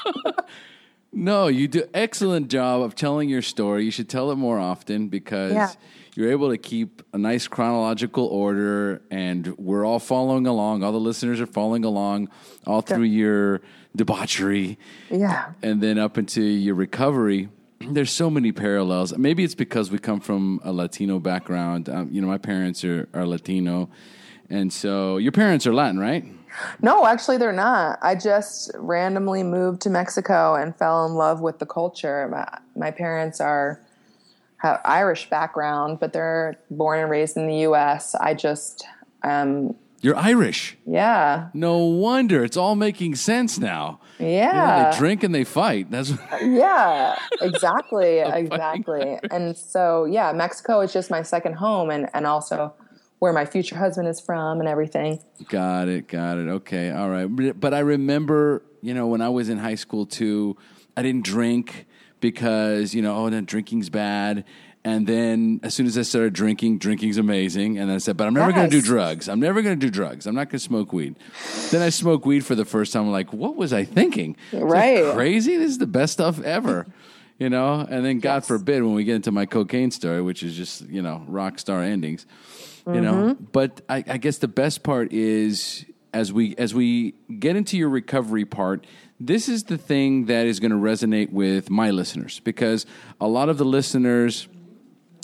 [1.12, 3.84] no, you do excellent job of telling your story.
[3.84, 5.72] You should tell it more often because yeah
[6.14, 10.82] you're able to keep a nice chronological order, and we're all following along.
[10.84, 12.28] All the listeners are following along
[12.66, 13.60] all through your
[13.96, 14.78] debauchery,
[15.10, 17.48] yeah, and then up into your recovery.
[17.80, 19.16] There's so many parallels.
[19.18, 21.88] Maybe it's because we come from a Latino background.
[21.88, 23.90] Um, you know, my parents are, are Latino,
[24.48, 26.24] and so your parents are Latin, right?
[26.80, 27.98] No, actually, they're not.
[28.00, 32.28] I just randomly moved to Mexico and fell in love with the culture.
[32.28, 33.83] My, my parents are
[34.64, 38.14] Irish background, but they're born and raised in the U.S.
[38.14, 38.86] I just
[39.22, 40.76] um, you're Irish.
[40.86, 41.48] Yeah.
[41.54, 44.00] No wonder it's all making sense now.
[44.18, 44.26] Yeah.
[44.78, 45.90] You know, they drink and they fight.
[45.90, 46.12] That's
[46.42, 49.18] yeah, exactly, exactly.
[49.30, 52.74] And so yeah, Mexico is just my second home, and and also
[53.18, 55.22] where my future husband is from and everything.
[55.48, 56.08] Got it.
[56.08, 56.48] Got it.
[56.48, 56.90] Okay.
[56.90, 57.24] All right.
[57.58, 60.58] But I remember, you know, when I was in high school too,
[60.98, 61.86] I didn't drink
[62.24, 64.44] because you know, oh, then drinking's bad.
[64.86, 67.78] And then as soon as I started drinking, drinking's amazing.
[67.78, 68.56] And then I said, but I'm never yes.
[68.56, 69.28] going to do drugs.
[69.30, 70.26] I'm never going to do drugs.
[70.26, 71.16] I'm not going to smoke weed.
[71.70, 73.04] then I smoked weed for the first time.
[73.04, 74.36] I'm like, what was I thinking?
[74.52, 75.14] Right.
[75.14, 75.56] crazy.
[75.56, 76.86] This is the best stuff ever.
[77.38, 78.48] you know, and then God yes.
[78.48, 81.82] forbid when we get into my cocaine story, which is just, you know, rock star
[81.82, 82.26] endings,
[82.86, 82.94] mm-hmm.
[82.94, 83.44] you know, mm-hmm.
[83.52, 87.88] but I, I guess the best part is as we, as we get into your
[87.88, 88.86] recovery part,
[89.20, 92.84] this is the thing that is going to resonate with my listeners because
[93.20, 94.48] a lot of the listeners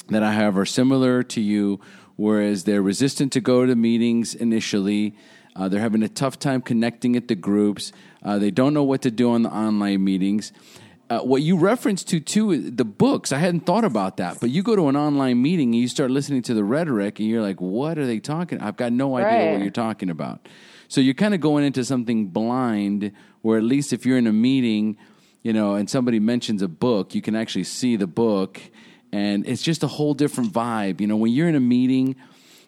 [0.09, 1.80] that I have are similar to you,
[2.16, 5.16] whereas they're resistant to go to meetings initially.
[5.57, 7.93] Uh, they're having a tough time connecting at the groups.
[8.22, 10.53] Uh, they don't know what to do on the online meetings.
[11.09, 13.32] Uh, what you referenced to too, the books.
[13.32, 16.12] I hadn't thought about that, but you go to an online meeting and you start
[16.12, 18.61] listening to the rhetoric, and you're like, "What are they talking?
[18.61, 19.53] I've got no idea right.
[19.55, 20.47] what you're talking about."
[20.91, 23.12] So you're kind of going into something blind,
[23.43, 24.97] where at least if you're in a meeting,
[25.41, 28.61] you know, and somebody mentions a book, you can actually see the book,
[29.12, 31.01] and it's just a whole different vibe.
[31.01, 32.16] You know, when you're in a meeting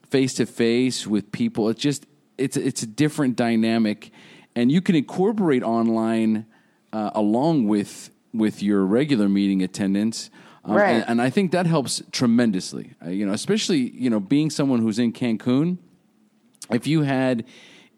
[0.08, 2.06] face to face with people, it's just
[2.38, 4.12] it's it's a different dynamic,
[4.54, 6.46] and you can incorporate online
[6.92, 10.30] uh, along with with your regular meeting attendance.
[10.64, 10.90] Um, right.
[10.90, 12.94] and, and, I think that helps tremendously.
[13.04, 15.78] Uh, you know, especially you know being someone who's in Cancun.
[16.70, 17.44] If you had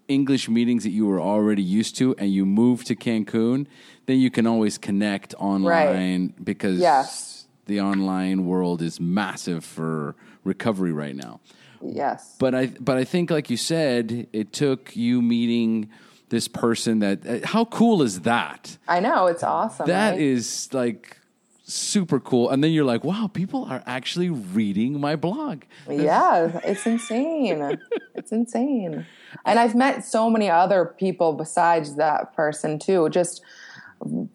[0.08, 3.66] English meetings that you were already used to and you move to Cancun,
[4.06, 6.44] then you can always connect online right.
[6.44, 7.46] because yes.
[7.66, 11.40] the online world is massive for recovery right now.
[11.82, 12.36] Yes.
[12.38, 15.90] But I but I think like you said, it took you meeting
[16.30, 18.78] this person that uh, how cool is that?
[18.88, 19.86] I know, it's awesome.
[19.86, 20.20] That right?
[20.20, 21.18] is like
[21.64, 22.50] super cool.
[22.50, 25.62] And then you're like, wow, people are actually reading my blog.
[25.88, 27.78] Yeah, it's insane.
[28.14, 29.06] it's insane.
[29.44, 33.08] And I've met so many other people besides that person too.
[33.10, 33.42] Just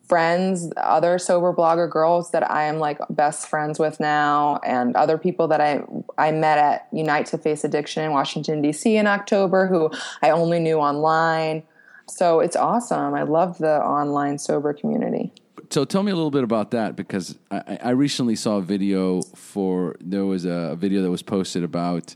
[0.08, 5.18] friends, other sober blogger girls that I am like best friends with now, and other
[5.18, 5.84] people that I
[6.18, 8.96] I met at Unite to Face Addiction in Washington D.C.
[8.96, 9.92] in October, who
[10.22, 11.64] I only knew online.
[12.08, 13.14] So it's awesome.
[13.14, 15.32] I love the online sober community.
[15.70, 19.22] So tell me a little bit about that because I, I recently saw a video
[19.36, 22.16] for there was a video that was posted about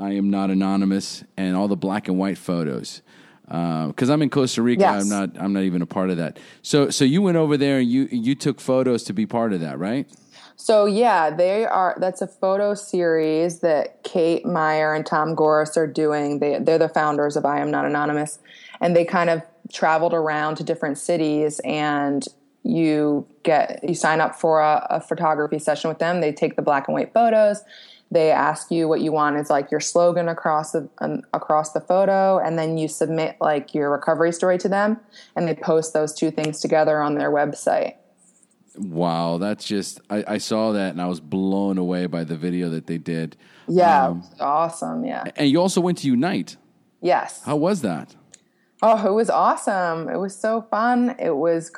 [0.00, 3.02] I am not anonymous and all the black and white photos
[3.44, 4.80] because uh, I'm in Costa Rica.
[4.80, 5.02] Yes.
[5.02, 5.42] I'm not.
[5.42, 6.38] I'm not even a part of that.
[6.62, 9.60] So so you went over there and you you took photos to be part of
[9.60, 10.08] that, right?
[10.56, 11.96] So yeah, they are.
[11.98, 16.38] That's a photo series that Kate Meyer and Tom Goris are doing.
[16.38, 18.38] They they're the founders of I Am Not Anonymous,
[18.80, 19.42] and they kind of
[19.72, 22.26] traveled around to different cities and
[22.62, 26.20] you get you sign up for a, a photography session with them.
[26.20, 27.62] They take the black and white photos.
[28.12, 31.80] They ask you what you want is like your slogan across the um, across the
[31.80, 34.98] photo, and then you submit like your recovery story to them,
[35.36, 37.94] and they post those two things together on their website.
[38.76, 42.68] Wow, that's just I, I saw that and I was blown away by the video
[42.70, 43.36] that they did.
[43.68, 45.04] Yeah, um, awesome.
[45.04, 46.56] Yeah, and you also went to Unite.
[47.00, 47.42] Yes.
[47.44, 48.16] How was that?
[48.82, 50.08] Oh, it was awesome.
[50.08, 51.14] It was so fun.
[51.18, 51.70] It was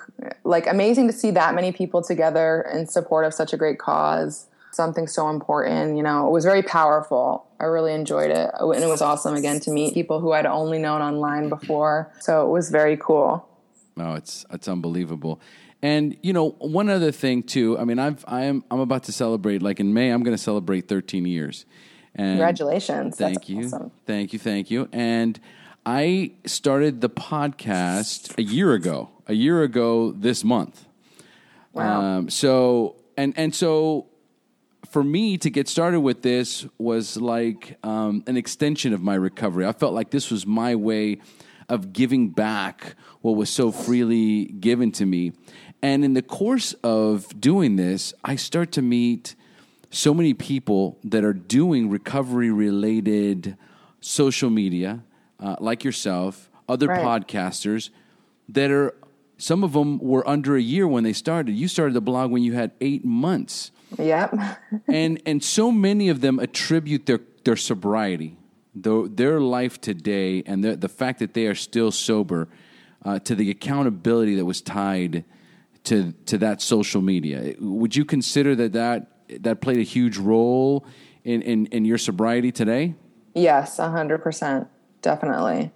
[0.44, 4.46] like amazing to see that many people together in support of such a great cause,
[4.72, 5.96] something so important.
[5.96, 7.46] You know, it was very powerful.
[7.60, 8.50] I really enjoyed it.
[8.58, 12.12] And it was awesome again to meet people who I'd only known online before.
[12.20, 13.48] So it was very cool.
[13.98, 15.40] Oh, it's it's unbelievable.
[15.82, 17.78] And you know, one other thing too.
[17.78, 19.62] I mean, I've I am I'm about to celebrate.
[19.62, 21.66] Like in May, I'm going to celebrate 13 years.
[22.14, 23.16] And Congratulations!
[23.16, 23.90] Thank That's you, awesome.
[24.06, 24.88] thank you, thank you.
[24.92, 25.40] And
[25.86, 29.10] I started the podcast a year ago.
[29.26, 30.84] A year ago this month.
[31.72, 32.02] Wow.
[32.02, 34.06] Um, so and and so
[34.92, 39.66] for me to get started with this was like um, an extension of my recovery.
[39.66, 41.18] I felt like this was my way
[41.70, 45.32] of giving back what was so freely given to me.
[45.80, 49.34] And in the course of doing this, I start to meet
[49.90, 53.56] so many people that are doing recovery related
[54.02, 55.02] social media
[55.40, 57.00] uh, like yourself, other right.
[57.00, 57.88] podcasters
[58.50, 58.94] that are
[59.38, 61.52] some of them were under a year when they started.
[61.52, 63.70] You started the blog when you had eight months.
[63.98, 64.34] Yep.
[64.88, 68.36] and and so many of them attribute their their sobriety,
[68.74, 72.48] their, their life today, and the the fact that they are still sober
[73.04, 75.24] uh, to the accountability that was tied
[75.84, 77.54] to to that social media.
[77.58, 79.08] Would you consider that that
[79.40, 80.86] that played a huge role
[81.24, 82.94] in in, in your sobriety today?
[83.34, 84.68] Yes, hundred percent
[85.02, 85.72] definitely.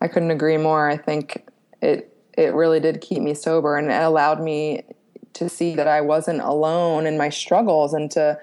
[0.00, 0.88] I couldn't agree more.
[0.88, 1.48] I think
[1.80, 4.82] it it really did keep me sober and it allowed me
[5.34, 8.38] to see that I wasn't alone in my struggles and to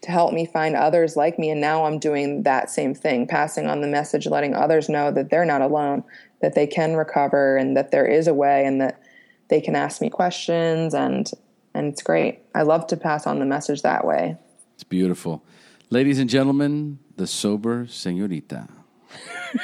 [0.00, 3.66] to help me find others like me and now I'm doing that same thing, passing
[3.66, 6.04] on the message, letting others know that they're not alone,
[6.40, 9.02] that they can recover and that there is a way and that
[9.48, 11.30] they can ask me questions and
[11.74, 12.40] and it's great.
[12.54, 14.36] I love to pass on the message that way.
[14.74, 15.44] It's beautiful.
[15.90, 18.68] Ladies and gentlemen, the sober señorita.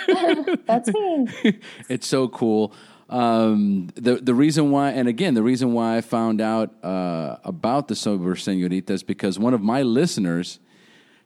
[0.66, 1.29] That's me.
[1.89, 2.72] it's so cool.
[3.09, 7.89] Um, the the reason why, and again, the reason why I found out uh, about
[7.89, 10.59] the sober señorita is because one of my listeners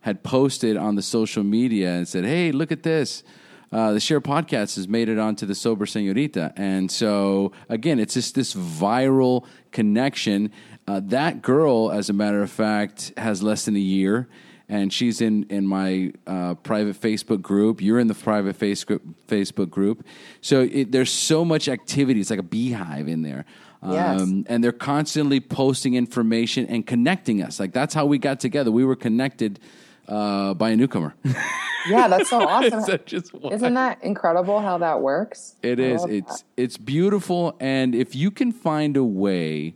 [0.00, 3.22] had posted on the social media and said, "Hey, look at this."
[3.70, 6.54] Uh, the SHAIR Podcast has made it onto the Sober Señorita.
[6.56, 10.52] And so, again, it's just this viral connection.
[10.86, 14.26] Uh, that girl, as a matter of fact, has less than a year
[14.68, 17.80] and she's in in my uh, private Facebook group.
[17.80, 20.06] You're in the private Facebook Facebook group.
[20.40, 22.20] So it, there's so much activity.
[22.20, 23.44] It's like a beehive in there.
[23.86, 24.20] Yes.
[24.20, 27.60] Um, and they're constantly posting information and connecting us.
[27.60, 28.70] Like that's how we got together.
[28.70, 29.60] We were connected
[30.08, 31.14] uh, by a newcomer.
[31.88, 32.98] yeah, that's so awesome.
[33.52, 35.54] Isn't that incredible how that works?
[35.62, 36.04] It I is.
[36.04, 36.48] It's that.
[36.56, 39.74] it's beautiful, and if you can find a way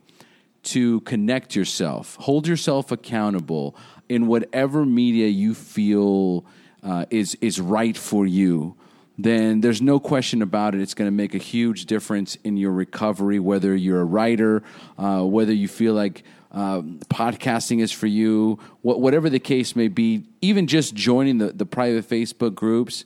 [0.64, 3.76] to connect yourself, hold yourself accountable
[4.08, 6.44] in whatever media you feel
[6.82, 8.74] uh, is is right for you,
[9.18, 10.80] then there's no question about it.
[10.80, 13.38] It's going to make a huge difference in your recovery.
[13.38, 14.62] Whether you're a writer,
[14.98, 19.88] uh, whether you feel like uh, podcasting is for you, wh- whatever the case may
[19.88, 23.04] be, even just joining the, the private Facebook groups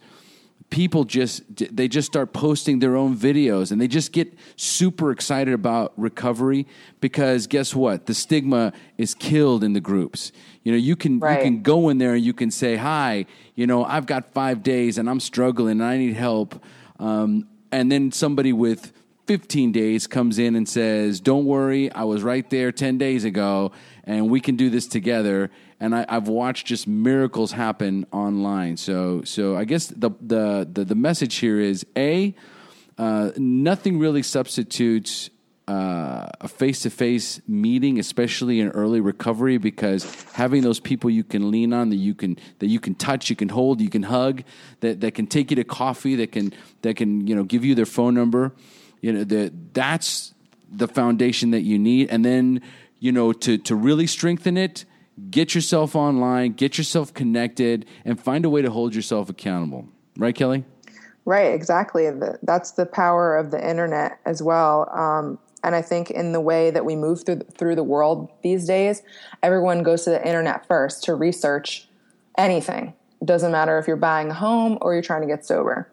[0.71, 1.43] people just
[1.77, 6.67] they just start posting their own videos and they just get super excited about recovery
[7.01, 8.07] because guess what?
[8.07, 10.33] The stigma is killed in the groups.
[10.65, 11.39] You know you can right.
[11.39, 14.65] you can go in there and you can say hi you know i've got five
[14.65, 16.63] days and i'm struggling and i need help.
[16.99, 18.93] Um, and then somebody with
[19.27, 23.73] 15 days comes in and says don't worry i was right there 10 days ago
[24.05, 25.51] and we can do this together
[25.81, 28.77] and I, have watched just miracles happen online.
[28.77, 32.35] So, so I guess the the the, the message here is a
[32.99, 35.31] uh, nothing really substitutes
[35.69, 41.25] uh, a face to face meeting, especially in early recovery, because having those people you
[41.25, 44.05] can lean on, that you can that you can touch, you can hold, you can
[44.05, 44.45] hug,
[44.81, 46.53] that that can take you to coffee, that can
[46.83, 48.53] that can you know give you their phone number,
[49.01, 50.33] you know that that's
[50.71, 52.63] the foundation that you need, and then
[53.01, 54.85] you know to to really strengthen it
[55.31, 59.89] get yourself online, get yourself connected, and find a way to hold yourself accountable.
[60.17, 60.65] Right, Kelly?
[61.25, 62.09] Right, exactly.
[62.43, 64.89] That's the power of the internet as well.
[64.97, 68.67] Um, and I think in the way that we move through through the world these
[68.67, 69.03] days,
[69.43, 71.89] everyone goes to the internet first to research
[72.39, 72.95] anything.
[73.21, 75.91] It doesn't matter if you're buying a home or you're trying to get sober.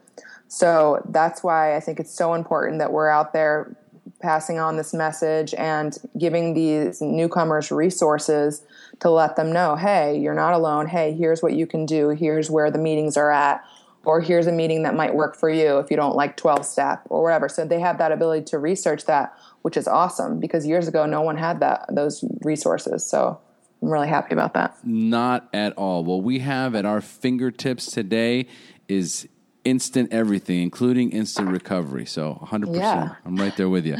[0.47, 3.75] So that's why I think it's so important that we're out there
[4.23, 8.63] passing on this message and giving these newcomers resources
[8.99, 10.87] to let them know hey, you're not alone.
[10.87, 12.09] Hey, here's what you can do.
[12.09, 13.63] Here's where the meetings are at.
[14.05, 17.03] Or here's a meeting that might work for you if you don't like 12 step
[17.09, 17.47] or whatever.
[17.47, 21.21] So they have that ability to research that, which is awesome because years ago no
[21.21, 23.05] one had that those resources.
[23.05, 23.39] So
[23.81, 24.75] I'm really happy about that.
[24.83, 26.03] Not at all.
[26.03, 28.47] What we have at our fingertips today
[28.89, 29.27] is
[29.65, 32.05] instant everything, including instant recovery.
[32.05, 32.75] So 100%.
[32.75, 33.15] Yeah.
[33.25, 33.97] I'm right there with you.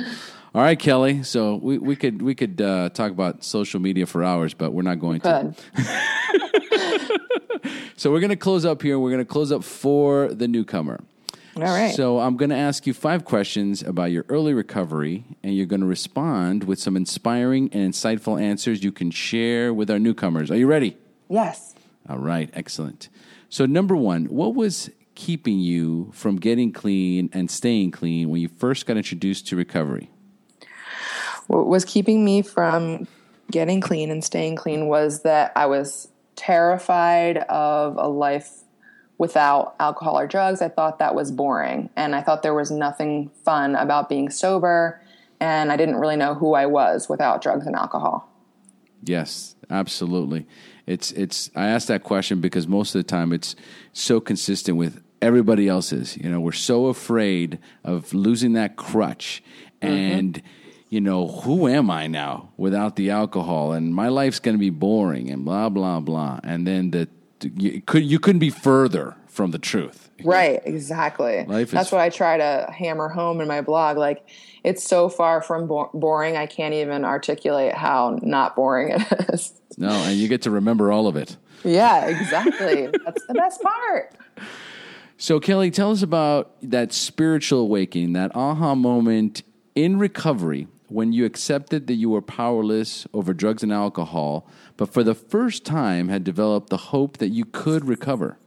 [0.55, 1.23] All right, Kelly.
[1.23, 4.83] So we, we could we could uh, talk about social media for hours, but we're
[4.83, 5.55] not going to.
[8.03, 8.99] So we're going to close up here.
[8.99, 10.99] We're going to close up for the newcomer.
[11.55, 11.95] All right.
[11.95, 15.79] So I'm going to ask you five questions about your early recovery, and you're going
[15.79, 20.51] to respond with some inspiring and insightful answers you can share with our newcomers.
[20.51, 20.97] Are you ready?
[21.29, 21.75] yes.
[22.09, 23.07] All right, excellent.
[23.47, 28.47] So, number one, what was keeping you from getting clean and staying clean when you
[28.47, 30.09] first got introduced to recovery?
[31.47, 33.07] what was keeping me from
[33.51, 38.63] getting clean and staying clean was that I was terrified of a life
[39.17, 40.61] without alcohol or drugs.
[40.61, 41.89] I thought that was boring.
[41.95, 45.01] And I thought there was nothing fun about being sober.
[45.39, 48.29] And I didn't really know who I was without drugs and alcohol.
[49.03, 50.47] Yes, absolutely.
[50.87, 51.51] It's it's.
[51.55, 53.55] I asked that question because most of the time it's
[53.91, 56.17] so consistent with everybody else is.
[56.17, 59.43] You know, we're so afraid of losing that crutch,
[59.81, 59.93] mm-hmm.
[59.93, 60.41] and
[60.89, 63.71] you know, who am I now without the alcohol?
[63.71, 66.39] And my life's going to be boring, and blah blah blah.
[66.43, 67.07] And then the
[67.55, 70.09] you could you couldn't be further from the truth.
[70.23, 71.43] Right, exactly.
[71.45, 73.97] Life is- That's what I try to hammer home in my blog.
[73.97, 74.29] Like,
[74.63, 79.59] it's so far from bo- boring, I can't even articulate how not boring it is.
[79.77, 81.35] No, and you get to remember all of it.
[81.63, 82.87] Yeah, exactly.
[83.05, 84.15] That's the best part.
[85.23, 89.41] So, Kelly, tell us about that spiritual awakening, that aha moment
[89.73, 94.45] in recovery when you accepted that you were powerless over drugs and alcohol,
[94.75, 98.37] but for the first time had developed the hope that you could recover.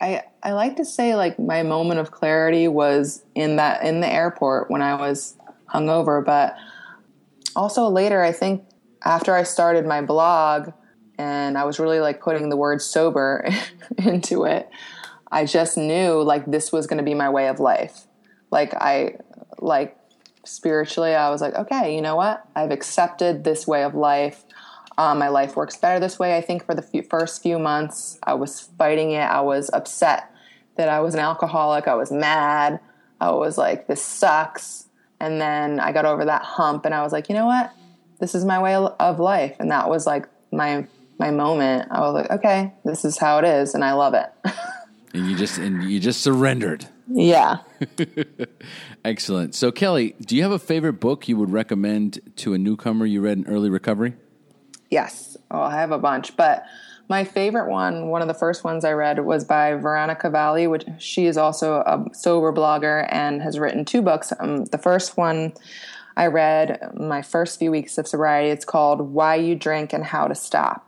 [0.00, 4.12] I I like to say like my moment of clarity was in that in the
[4.12, 5.36] airport when I was
[5.72, 6.56] hungover, but
[7.54, 8.64] also later I think
[9.04, 10.72] after I started my blog
[11.18, 13.48] and I was really like putting the word sober
[13.98, 14.68] into it,
[15.34, 18.06] I just knew like this was going to be my way of life.
[18.52, 19.16] Like I
[19.58, 19.98] like
[20.44, 22.46] spiritually I was like, okay, you know what?
[22.54, 24.44] I've accepted this way of life.
[24.96, 26.36] Um, my life works better this way.
[26.36, 29.24] I think for the first few months, I was fighting it.
[29.24, 30.30] I was upset
[30.76, 31.88] that I was an alcoholic.
[31.88, 32.78] I was mad.
[33.20, 34.86] I was like, this sucks.
[35.18, 37.72] And then I got over that hump and I was like, you know what?
[38.20, 39.56] This is my way of life.
[39.58, 40.86] And that was like my
[41.18, 41.88] my moment.
[41.90, 44.30] I was like, okay, this is how it is, and I love it.
[45.14, 46.86] And you just and you just surrendered.
[47.08, 47.58] yeah.
[49.04, 49.54] Excellent.
[49.54, 53.20] So, Kelly, do you have a favorite book you would recommend to a newcomer you
[53.20, 54.14] read in early recovery?
[54.90, 55.36] Yes.
[55.50, 56.64] Oh, I have a bunch, but
[57.08, 60.84] my favorite one, one of the first ones I read, was by Veronica Valli, which
[60.98, 64.32] she is also a sober blogger and has written two books.
[64.40, 65.52] Um, the first one
[66.16, 68.50] I read my first few weeks of sobriety.
[68.50, 70.83] It's called "Why You Drink and How to Stop."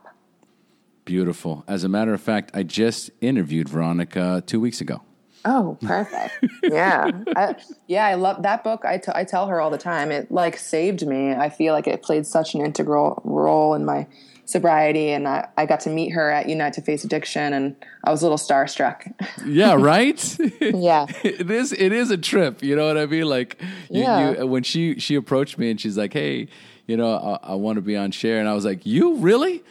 [1.07, 1.63] Beautiful.
[1.69, 5.01] As a matter of fact, I just interviewed Veronica two weeks ago.
[5.45, 6.33] Oh, perfect.
[6.63, 7.09] yeah.
[7.33, 7.55] I,
[7.87, 8.83] yeah, I love that book.
[8.83, 10.11] I, t- I tell her all the time.
[10.11, 11.31] It like saved me.
[11.31, 14.05] I feel like it played such an integral role in my
[14.43, 15.11] sobriety.
[15.11, 18.21] And I, I got to meet her at Unite to Face Addiction and I was
[18.21, 19.09] a little starstruck.
[19.45, 20.19] Yeah, right?
[20.61, 21.05] yeah.
[21.23, 24.31] it is it is a trip you know what i mean like you, Yeah.
[24.41, 26.47] you when she she approached me and she's like hey
[26.85, 29.63] you know i, I want to be on SHAIR and i was like you really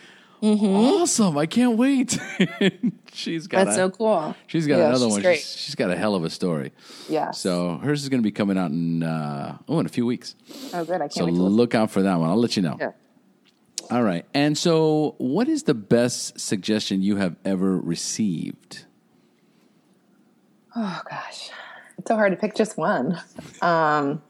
[0.42, 2.18] awesome i can't wait
[3.12, 3.66] she's got Mm-hmm.
[3.66, 4.36] That's a, so cool.
[4.46, 5.38] she's got Yeah, another she's one great.
[5.38, 6.72] she's, she's got a hell of a story
[7.08, 7.30] Yeah.
[7.30, 10.34] so hers is going to be coming out in uh, oh in a few weeks
[10.74, 10.96] oh, good.
[10.96, 12.90] I can't so wait to look out for that one i'll let you know Yeah.
[13.90, 18.84] all right and so what is the best suggestion you have ever received
[20.78, 21.50] Oh gosh,
[21.96, 23.18] it's so hard to pick just one.
[23.62, 24.20] Um,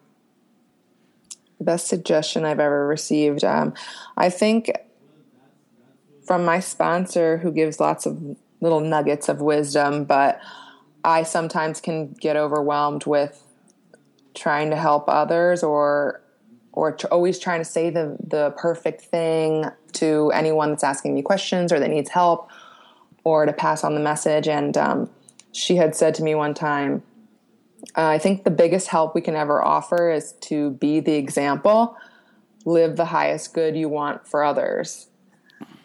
[1.58, 3.42] the best suggestion I've ever received.
[3.42, 3.74] Um,
[4.16, 4.70] I think
[6.26, 10.40] from my sponsor, who gives lots of little nuggets of wisdom, but
[11.04, 13.42] I sometimes can get overwhelmed with
[14.34, 16.20] trying to help others or
[16.72, 21.72] or always trying to say the the perfect thing to anyone that's asking me questions
[21.72, 22.50] or that needs help
[23.24, 24.46] or to pass on the message.
[24.46, 25.10] And um,
[25.52, 27.02] she had said to me one time,
[27.96, 31.96] uh, I think the biggest help we can ever offer is to be the example,
[32.64, 35.08] live the highest good you want for others.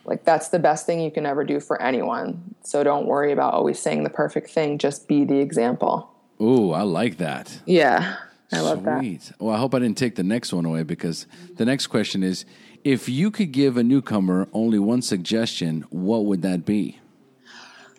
[0.06, 2.56] Like, that's the best thing you can ever do for anyone.
[2.64, 6.10] So don't worry about always saying the perfect thing, just be the example.
[6.42, 7.60] Ooh, I like that.
[7.66, 8.16] Yeah.
[8.52, 9.32] I love that.
[9.40, 11.26] Well, I hope I didn't take the next one away because
[11.56, 12.46] the next question is
[12.84, 17.00] if you could give a newcomer only one suggestion, what would that be?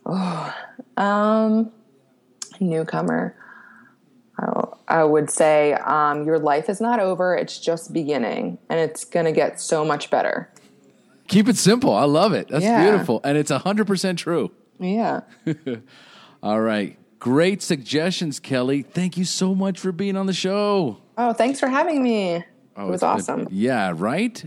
[0.04, 0.54] Oh,
[0.96, 1.70] Um,
[2.60, 3.34] newcomer.
[4.38, 7.34] I, I would say um, your life is not over.
[7.36, 10.50] It's just beginning, and it's going to get so much better.
[11.32, 11.94] Keep it simple.
[11.94, 12.48] I love it.
[12.48, 12.82] That's Yeah.
[12.88, 13.20] beautiful.
[13.24, 14.50] And it's 100% true.
[14.78, 15.20] Yeah.
[16.42, 16.98] All right.
[17.18, 18.82] Great suggestions, Kelly.
[18.82, 20.98] Thank you so much for being on the show.
[21.16, 22.44] Oh, thanks for having me.
[22.76, 23.48] Oh, it was Oh, It's been- awesome.
[23.50, 24.44] yeah, right?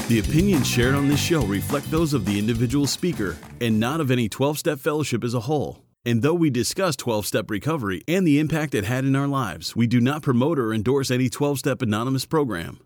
[0.08, 4.10] The opinions shared on this show reflect those of the individual speaker and not of
[4.10, 5.84] any 12 step fellowship as a whole.
[6.04, 9.76] And though we discuss 12 step recovery and the impact it had in our lives,
[9.76, 12.80] we do not promote or endorse any 12 step anonymous program.